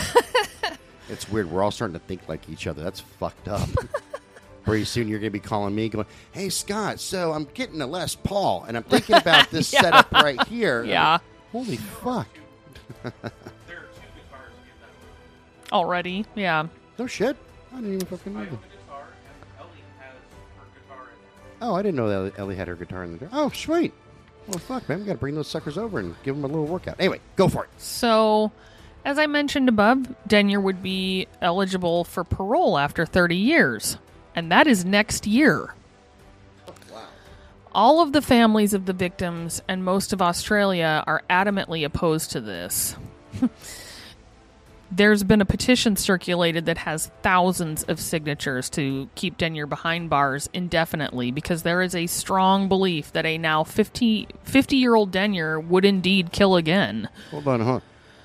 it's 1.09 1.29
weird. 1.31 1.51
We're 1.51 1.63
all 1.63 1.71
starting 1.71 1.95
to 1.99 2.05
think 2.07 2.29
like 2.29 2.49
each 2.49 2.67
other. 2.67 2.83
That's 2.83 3.01
fucked 3.01 3.49
up. 3.49 3.69
Pretty 4.71 4.85
soon 4.85 5.09
you're 5.09 5.19
going 5.19 5.33
to 5.33 5.39
be 5.39 5.41
calling 5.41 5.75
me, 5.75 5.89
going, 5.89 6.07
"Hey 6.33 6.49
Scott, 6.49 7.01
so 7.01 7.33
I'm 7.33 7.45
getting 7.55 7.81
a 7.81 7.87
Les 7.87 8.15
Paul, 8.15 8.65
and 8.69 8.77
I'm 8.77 8.83
thinking 8.85 9.17
about 9.17 9.51
this 9.51 9.73
Yeah. 9.73 9.81
setup 9.83 10.13
right 10.13 10.43
here." 10.47 10.85
Yeah. 10.91 11.19
Holy 11.53 11.77
fuck! 11.77 12.29
There 13.03 13.13
are 13.13 13.21
two 13.21 13.27
guitars 13.27 14.53
in 14.55 14.81
that 14.81 14.91
movie. 15.03 15.73
Already. 15.73 16.25
Yeah. 16.37 16.67
No 16.99 17.07
shit. 17.07 17.37
I 17.73 17.77
didn't 17.77 17.95
even 17.95 18.07
fucking 18.07 18.33
know 18.33 18.41
that. 18.41 18.47
a 18.47 18.51
guitar, 18.57 19.03
and 19.27 19.61
Ellie 19.61 19.71
has 19.99 20.15
her 20.57 20.81
guitar 20.81 21.03
in 21.09 21.13
it. 21.15 21.59
Oh, 21.63 21.75
I 21.75 21.83
didn't 21.83 21.97
know 21.97 22.25
that 22.25 22.39
Ellie 22.39 22.55
had 22.57 22.69
her 22.69 22.77
guitar 22.77 23.03
in 23.05 23.19
the. 23.19 23.29
Oh, 23.33 23.49
sweet. 23.51 23.93
Well, 24.47 24.59
fuck, 24.59 24.89
man, 24.89 25.01
we 25.01 25.05
got 25.07 25.13
to 25.13 25.19
bring 25.19 25.35
those 25.35 25.49
suckers 25.49 25.77
over 25.79 25.99
and 25.99 26.15
give 26.23 26.35
them 26.37 26.45
a 26.45 26.49
little 26.49 26.67
workout. 26.67 26.97
Anyway, 26.99 27.21
go 27.37 27.49
for 27.49 27.65
it. 27.65 27.71
So, 27.79 28.51
As 29.05 29.19
I 29.19 29.27
mentioned 29.27 29.69
above, 29.69 30.07
Denyer 30.29 30.61
would 30.61 30.83
be 30.83 31.27
eligible 31.43 32.05
for 32.05 32.23
parole 32.25 32.79
after 32.79 33.05
30 33.07 33.37
years, 33.37 33.99
and 34.35 34.51
that 34.53 34.67
is 34.67 34.85
next 34.85 35.27
year. 35.27 35.75
All 37.73 38.01
of 38.03 38.13
the 38.13 38.23
families 38.23 38.75
of 38.75 38.87
the 38.87 38.93
victims 38.93 39.63
and 39.69 39.85
most 39.85 40.13
of 40.13 40.21
Australia 40.21 41.05
are 41.07 41.23
adamantly 41.31 41.85
opposed 41.85 42.33
to 42.33 42.41
this. 42.41 42.97
There's 44.93 45.23
been 45.23 45.41
a 45.41 45.45
petition 45.45 45.95
circulated 45.95 46.67
that 46.67 46.79
has 46.79 47.13
thousands 47.23 47.85
of 47.85 48.01
signatures 48.01 48.69
to 48.71 49.09
keep 49.15 49.39
Denyer 49.39 49.67
behind 49.67 50.11
bars 50.11 50.51
indefinitely 50.53 51.31
because 51.31 51.63
there 51.63 51.81
is 51.81 51.95
a 51.95 52.09
strong 52.09 52.69
belief 52.69 53.13
that 53.13 53.25
a 53.25 53.39
now 53.39 53.63
50, 53.63 54.27
50 54.43 54.77
year 54.77 54.97
old 54.97 55.13
Denyer 55.13 55.61
would 55.61 55.85
indeed 55.85 56.33
kill 56.33 56.57
again. 56.57 57.09
Hold 57.31 57.47
on, 57.47 57.61
hold 57.61 57.75
on. 57.77 57.83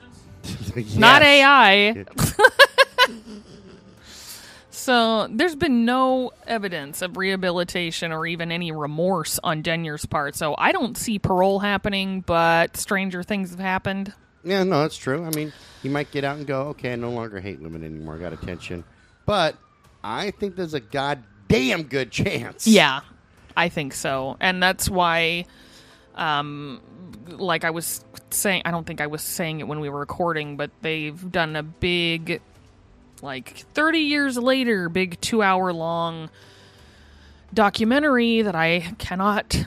intelligence? 0.44 0.96
Not 0.96 1.22
AI. 1.22 2.04
So 4.82 5.28
there's 5.30 5.54
been 5.54 5.84
no 5.84 6.32
evidence 6.44 7.02
of 7.02 7.16
rehabilitation 7.16 8.10
or 8.10 8.26
even 8.26 8.50
any 8.50 8.72
remorse 8.72 9.38
on 9.44 9.62
Denyer's 9.62 10.06
part. 10.06 10.34
So 10.34 10.56
I 10.58 10.72
don't 10.72 10.96
see 10.96 11.20
parole 11.20 11.60
happening, 11.60 12.20
but 12.20 12.76
stranger 12.76 13.22
things 13.22 13.50
have 13.50 13.60
happened. 13.60 14.12
Yeah, 14.42 14.64
no, 14.64 14.82
that's 14.82 14.96
true. 14.96 15.24
I 15.24 15.30
mean, 15.30 15.52
he 15.84 15.88
might 15.88 16.10
get 16.10 16.24
out 16.24 16.38
and 16.38 16.48
go, 16.48 16.62
okay, 16.70 16.94
I 16.94 16.96
no 16.96 17.10
longer 17.10 17.38
hate 17.38 17.60
women 17.60 17.84
anymore. 17.84 18.16
I 18.16 18.18
got 18.18 18.32
attention. 18.32 18.82
But 19.24 19.56
I 20.02 20.32
think 20.32 20.56
there's 20.56 20.74
a 20.74 20.80
goddamn 20.80 21.84
good 21.84 22.10
chance. 22.10 22.66
Yeah, 22.66 23.02
I 23.56 23.68
think 23.68 23.94
so. 23.94 24.36
And 24.40 24.60
that's 24.60 24.90
why, 24.90 25.44
um, 26.16 26.80
like 27.28 27.62
I 27.62 27.70
was 27.70 28.04
saying, 28.30 28.62
I 28.64 28.72
don't 28.72 28.84
think 28.84 29.00
I 29.00 29.06
was 29.06 29.22
saying 29.22 29.60
it 29.60 29.68
when 29.68 29.78
we 29.78 29.88
were 29.88 30.00
recording, 30.00 30.56
but 30.56 30.72
they've 30.80 31.30
done 31.30 31.54
a 31.54 31.62
big, 31.62 32.42
like 33.22 33.64
30 33.74 33.98
years 34.00 34.36
later, 34.36 34.88
big 34.88 35.20
two 35.20 35.42
hour 35.42 35.72
long 35.72 36.28
documentary 37.54 38.42
that 38.42 38.54
I 38.54 38.80
cannot 38.98 39.64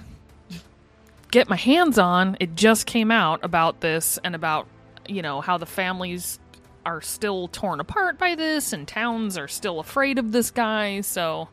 get 1.32 1.50
my 1.50 1.56
hands 1.56 1.98
on. 1.98 2.38
It 2.40 2.56
just 2.56 2.86
came 2.86 3.12
out 3.12 3.40
about 3.44 3.80
this 3.82 4.20
and 4.24 4.36
about, 4.36 4.68
you 5.08 5.22
know, 5.22 5.42
how 5.42 5.58
the 5.58 5.66
families 5.66 6.40
are 6.86 7.02
still 7.02 7.48
torn 7.48 7.80
apart 7.80 8.18
by 8.20 8.36
this 8.36 8.72
and 8.74 8.88
towns 8.88 9.38
are 9.38 9.48
still 9.48 9.80
afraid 9.80 10.20
of 10.20 10.32
this 10.32 10.52
guy. 10.52 11.02
So, 11.02 11.48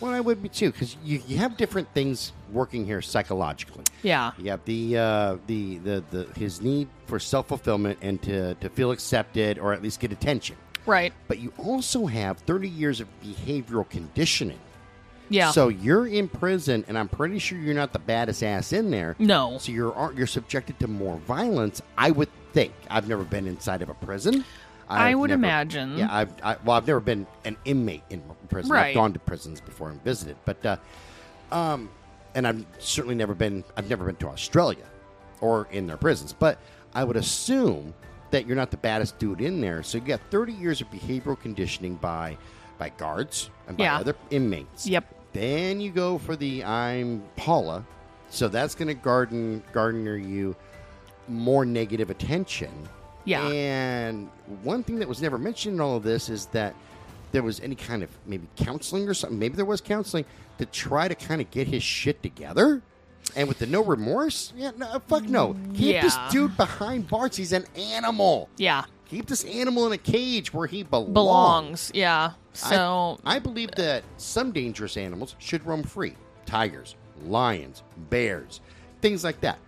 Well, 0.00 0.12
I 0.12 0.20
would 0.20 0.42
be 0.42 0.48
too, 0.48 0.72
because 0.72 0.96
you, 1.04 1.22
you 1.28 1.36
have 1.38 1.56
different 1.56 1.92
things 1.94 2.32
working 2.52 2.84
here 2.84 3.00
psychologically. 3.00 3.84
yeah. 4.02 4.32
You 4.38 4.50
have 4.50 4.64
the 4.64 4.98
uh, 4.98 5.36
the, 5.46 5.78
the 5.78 6.04
the 6.10 6.24
his 6.36 6.60
need 6.60 6.88
for 7.06 7.18
self 7.18 7.48
fulfillment 7.48 7.98
and 8.02 8.20
to 8.22 8.54
to 8.56 8.68
feel 8.68 8.90
accepted 8.90 9.58
or 9.58 9.72
at 9.72 9.82
least 9.82 10.00
get 10.00 10.12
attention. 10.12 10.56
Right. 10.86 11.12
But 11.28 11.38
you 11.38 11.52
also 11.58 12.06
have 12.06 12.38
30 12.38 12.68
years 12.68 13.00
of 13.00 13.08
behavioral 13.24 13.88
conditioning. 13.88 14.58
Yeah. 15.28 15.50
So 15.50 15.68
you're 15.68 16.06
in 16.06 16.28
prison, 16.28 16.84
and 16.88 16.98
I'm 16.98 17.08
pretty 17.08 17.38
sure 17.38 17.56
you're 17.58 17.74
not 17.74 17.92
the 17.92 17.98
baddest 17.98 18.42
ass 18.42 18.72
in 18.72 18.90
there. 18.90 19.16
no. 19.18 19.56
So 19.58 19.72
you're 19.72 20.12
you're 20.14 20.26
subjected 20.26 20.78
to 20.80 20.88
more 20.88 21.16
violence. 21.18 21.80
I 21.96 22.10
would 22.10 22.28
think. 22.52 22.72
I've 22.90 23.08
never 23.08 23.24
been 23.24 23.46
inside 23.46 23.80
of 23.80 23.88
a 23.88 23.94
prison. 23.94 24.44
I 24.90 25.10
I've 25.10 25.18
would 25.20 25.30
never- 25.30 25.38
imagine. 25.40 25.96
Yeah, 25.96 26.08
I've 26.10 26.32
I, 26.42 26.56
well, 26.64 26.76
I've 26.76 26.86
never 26.86 27.00
been 27.00 27.26
an 27.46 27.56
inmate 27.64 28.02
in 28.10 28.22
prison. 28.50 28.70
Right. 28.72 28.88
I've 28.88 28.94
gone 28.94 29.14
to 29.14 29.18
prisons 29.20 29.60
before 29.60 29.88
and 29.90 30.02
visited, 30.04 30.36
but 30.44 30.66
uh, 30.66 30.76
um, 31.50 31.88
and 32.34 32.46
I've 32.46 32.66
certainly 32.78 33.14
never 33.14 33.34
been. 33.34 33.64
I've 33.76 33.88
never 33.88 34.04
been 34.04 34.16
to 34.16 34.28
Australia 34.28 34.84
or 35.40 35.66
in 35.70 35.86
their 35.86 35.96
prisons. 35.96 36.34
But 36.34 36.58
I 36.94 37.04
would 37.04 37.16
assume 37.16 37.94
that 38.32 38.46
you're 38.46 38.56
not 38.56 38.70
the 38.72 38.76
baddest 38.76 39.18
dude 39.18 39.40
in 39.40 39.60
there. 39.60 39.82
So 39.84 39.98
you 39.98 40.04
got 40.04 40.20
30 40.30 40.52
years 40.54 40.80
of 40.80 40.90
behavioral 40.90 41.40
conditioning 41.40 41.94
by 41.96 42.36
by 42.78 42.88
guards 42.88 43.48
and 43.68 43.76
by 43.76 43.84
Yeah. 43.84 43.98
other 43.98 44.16
inmates. 44.30 44.88
Yep. 44.88 45.04
Then 45.34 45.80
you 45.80 45.92
go 45.92 46.18
for 46.18 46.34
the 46.34 46.64
I'm 46.64 47.22
Paula. 47.36 47.84
So 48.30 48.48
that's 48.48 48.74
going 48.74 48.88
to 48.88 48.94
garden 48.94 49.62
garner 49.72 50.16
you 50.16 50.56
more 51.28 51.64
negative 51.64 52.10
attention. 52.10 52.70
Yeah. 53.24 53.46
And 53.46 54.28
one 54.64 54.82
thing 54.82 54.98
that 54.98 55.06
was 55.08 55.22
never 55.22 55.38
mentioned 55.38 55.76
in 55.76 55.80
all 55.80 55.96
of 55.96 56.02
this 56.02 56.28
is 56.28 56.46
that 56.46 56.74
there 57.30 57.42
was 57.42 57.60
any 57.60 57.76
kind 57.76 58.02
of 58.02 58.10
maybe 58.26 58.48
counseling 58.56 59.08
or 59.08 59.14
something. 59.14 59.38
Maybe 59.38 59.54
there 59.54 59.64
was 59.64 59.80
counseling 59.80 60.24
to 60.58 60.66
try 60.66 61.06
to 61.06 61.14
kind 61.14 61.40
of 61.40 61.50
get 61.50 61.68
his 61.68 61.82
shit 61.84 62.22
together. 62.22 62.82
And 63.34 63.48
with 63.48 63.58
the 63.58 63.66
no 63.66 63.82
remorse, 63.82 64.52
yeah, 64.56 64.72
no, 64.76 64.86
uh, 64.86 64.98
fuck 65.00 65.24
no. 65.24 65.56
Keep 65.74 66.02
this 66.02 66.16
dude 66.30 66.56
behind 66.56 67.08
bars. 67.08 67.36
He's 67.36 67.52
an 67.52 67.64
animal. 67.76 68.48
Yeah. 68.56 68.84
Keep 69.08 69.26
this 69.26 69.44
animal 69.44 69.86
in 69.86 69.92
a 69.92 69.98
cage 69.98 70.52
where 70.52 70.66
he 70.66 70.82
belongs. 70.82 71.12
Belongs. 71.12 71.90
Yeah. 71.94 72.32
So 72.52 73.18
I, 73.24 73.38
believe 73.38 73.70
that 73.72 74.04
some 74.16 74.52
dangerous 74.52 74.96
animals 74.96 75.36
should 75.38 75.64
roam 75.66 75.82
free. 75.82 76.14
Tigers, 76.44 76.96
lions, 77.24 77.82
bears, 78.10 78.60
things 79.00 79.24
like 79.24 79.40
that. 79.40 79.58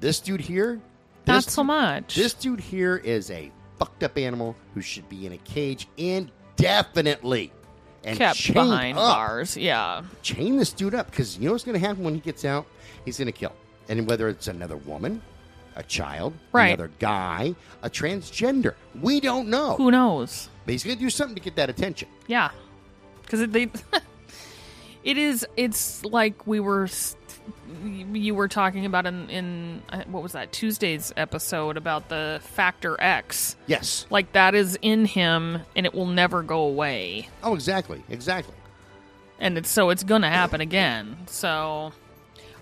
This 0.00 0.20
dude 0.20 0.40
here, 0.40 0.80
not 1.26 1.44
so 1.44 1.64
much. 1.64 2.14
This 2.14 2.34
dude 2.34 2.60
here 2.60 2.96
is 2.98 3.30
a 3.30 3.50
fucked 3.78 4.02
up 4.02 4.18
animal 4.18 4.56
who 4.74 4.80
should 4.80 5.08
be 5.08 5.26
in 5.26 5.32
a 5.32 5.38
cage 5.38 5.88
indefinitely 5.96 7.52
and 8.04 8.16
kept 8.18 8.38
chained 8.38 8.54
behind 8.54 8.98
up. 8.98 9.04
bars. 9.16 9.56
Yeah. 9.56 10.02
Chain 10.22 10.56
this 10.56 10.72
dude 10.72 10.94
up 10.94 11.10
because 11.10 11.38
you 11.38 11.46
know 11.46 11.52
what's 11.52 11.64
going 11.64 11.78
to 11.80 11.86
happen 11.86 12.04
when 12.04 12.14
he 12.14 12.20
gets 12.20 12.44
out? 12.44 12.66
He's 13.04 13.18
going 13.18 13.26
to 13.26 13.32
kill, 13.32 13.52
and 13.88 14.06
whether 14.08 14.28
it's 14.28 14.48
another 14.48 14.76
woman, 14.76 15.22
a 15.76 15.82
child, 15.82 16.32
Right. 16.52 16.68
another 16.68 16.90
guy, 16.98 17.54
a 17.82 17.90
transgender, 17.90 18.74
we 19.00 19.20
don't 19.20 19.48
know. 19.48 19.76
Who 19.76 19.90
knows? 19.90 20.48
But 20.64 20.72
he's 20.72 20.82
going 20.84 20.96
to 20.96 21.02
do 21.02 21.10
something 21.10 21.34
to 21.36 21.40
get 21.42 21.56
that 21.56 21.70
attention. 21.70 22.08
Yeah. 22.26 22.50
Because 23.22 23.40
it, 23.40 23.52
they, 23.52 23.68
it 25.04 25.18
is. 25.18 25.46
It's 25.56 26.04
like 26.04 26.46
we 26.46 26.60
were. 26.60 26.88
You 28.12 28.34
were 28.34 28.48
talking 28.48 28.86
about 28.86 29.06
in 29.06 29.28
in 29.30 29.82
uh, 29.90 30.02
what 30.06 30.22
was 30.22 30.32
that 30.32 30.52
Tuesday's 30.52 31.12
episode 31.16 31.76
about 31.76 32.08
the 32.08 32.40
factor 32.42 32.96
X. 33.00 33.56
Yes. 33.66 34.06
Like 34.10 34.32
that 34.32 34.54
is 34.54 34.78
in 34.82 35.04
him, 35.04 35.60
and 35.74 35.86
it 35.86 35.94
will 35.94 36.06
never 36.06 36.42
go 36.42 36.60
away. 36.60 37.28
Oh, 37.42 37.54
exactly, 37.54 38.02
exactly. 38.08 38.54
and 39.38 39.58
it's 39.58 39.68
so 39.70 39.90
it's 39.90 40.02
gonna 40.02 40.30
happen 40.30 40.60
again. 40.60 41.16
So 41.26 41.92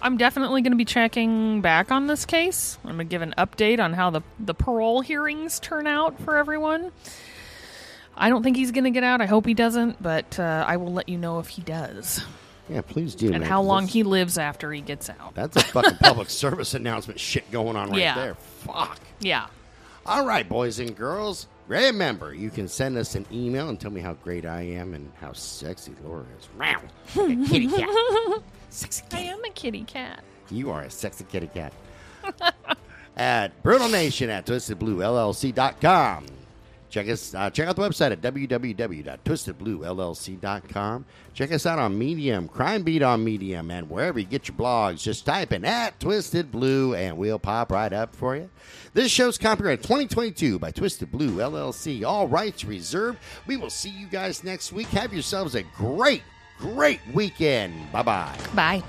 I'm 0.03 0.16
definitely 0.16 0.61
gonna 0.62 0.76
be 0.76 0.85
checking 0.85 1.61
back 1.61 1.91
on 1.91 2.07
this 2.09 2.26
case. 2.26 2.78
I'm 2.85 2.93
gonna 2.93 3.05
give 3.05 3.22
an 3.22 3.35
update 3.39 3.80
on 3.80 3.93
how 3.93 4.11
the 4.11 4.22
the 4.39 4.55
parole 4.55 5.01
hearings 5.01 5.61
turn 5.61 5.87
out 5.87 6.20
for 6.20 6.37
everyone. 6.37 6.93
I 8.16 8.28
don't 8.28 8.43
think 8.43 8.57
he's 8.57 8.70
gonna 8.72 8.91
get 8.91 9.05
out. 9.05 9.20
I 9.20 9.26
hope 9.26 9.47
he 9.47 9.55
doesn't, 9.55 10.03
but 10.03 10.39
uh, 10.39 10.64
I 10.66 10.76
will 10.76 10.93
let 10.93 11.09
you 11.09 11.18
know 11.18 11.39
if 11.41 11.49
he 11.49 11.62
does 11.62 12.20
Yeah, 12.69 12.81
please 12.81 13.15
do. 13.15 13.27
and 13.27 13.41
man, 13.41 13.49
how 13.49 13.61
long 13.62 13.87
he 13.87 14.03
lives 14.03 14.39
after 14.39 14.73
he 14.73 14.81
gets 14.81 15.11
out. 15.11 15.35
That's 15.35 15.57
a 15.57 15.61
fucking 15.62 15.99
public 16.01 16.31
service 16.31 16.73
announcement 16.75 17.21
shit 17.21 17.51
going 17.51 17.77
on 17.77 17.91
right 17.91 17.99
Yeah. 18.01 18.15
there. 18.15 18.35
Fuck. 18.35 18.99
Yeah, 19.21 19.47
All 20.07 20.25
right, 20.27 20.49
boys 20.49 20.79
and 20.79 20.97
girls. 20.97 21.47
Remember, 21.69 22.35
you 22.35 22.51
can 22.51 22.69
send 22.69 22.97
us 22.99 23.15
an 23.15 23.25
email 23.33 23.69
and 23.71 23.81
tell 23.81 23.91
me 23.91 24.01
how 24.03 24.12
great 24.15 24.45
I 24.45 24.62
am 24.62 24.93
and 24.95 25.11
how 25.21 25.33
sexy 25.33 25.93
Laura 26.05 26.25
is. 26.39 26.49
Like 26.59 26.79
kitty 27.49 27.69
cat. 27.69 27.89
Sexy 28.71 29.03
cat. 29.09 29.21
I 29.21 29.23
am 29.25 29.43
a 29.45 29.51
kitty 29.51 29.85
cat. 29.85 30.23
You 30.51 30.71
are 30.71 30.83
a 30.83 30.91
sexy 30.91 31.25
kitty 31.25 31.47
cat. 31.49 31.73
at 33.17 33.62
Brutal 33.62 33.89
Nation 33.89 34.29
at 34.31 34.45
twistedbluellc.com. 34.47 36.27
Check 36.95 37.09
us. 37.09 37.35
Uh, 37.35 37.51
check 37.51 37.67
out 37.67 37.75
the 37.75 37.83
website 37.83 38.13
at 38.13 38.21
www.twistedbluellc.com. 38.21 41.05
Check 41.35 41.51
us 41.51 41.67
out 41.67 41.81
on 41.81 41.99
Medium, 41.99 42.47
Crime 42.47 42.85
Beat 42.85 43.03
on 43.03 43.25
Medium, 43.25 43.73
and 43.73 43.91
wherever 43.91 44.21
you 44.21 44.27
get 44.27 44.47
your 44.47 44.57
blogs. 44.57 45.03
Just 45.03 45.27
type 45.27 45.53
in 45.53 45.65
at 45.65 45.99
Twisted 45.99 46.53
Blue, 46.53 46.95
and 46.95 47.17
we'll 47.17 47.41
pop 47.41 47.73
right 47.73 47.93
up 47.93 48.15
for 48.15 48.37
you. 48.37 48.49
This 48.93 49.11
show's 49.11 49.39
copyright 49.39 49.83
2022 49.83 50.61
by 50.61 50.71
Twisted 50.71 51.11
Blue 51.11 51.39
LLC. 51.39 52.05
All 52.05 52.29
rights 52.29 52.65
reserved. 52.65 53.19
We 53.49 53.57
will 53.57 53.71
see 53.71 53.91
you 53.91 54.07
guys 54.07 54.45
next 54.45 54.73
week. 54.73 54.87
Have 54.91 55.13
yourselves 55.13 55.57
a 55.57 55.65
great, 55.65 56.23
great 56.59 57.01
weekend. 57.13 57.91
Bye 57.91 58.03
bye. 58.03 58.39
Bye. 58.55 58.85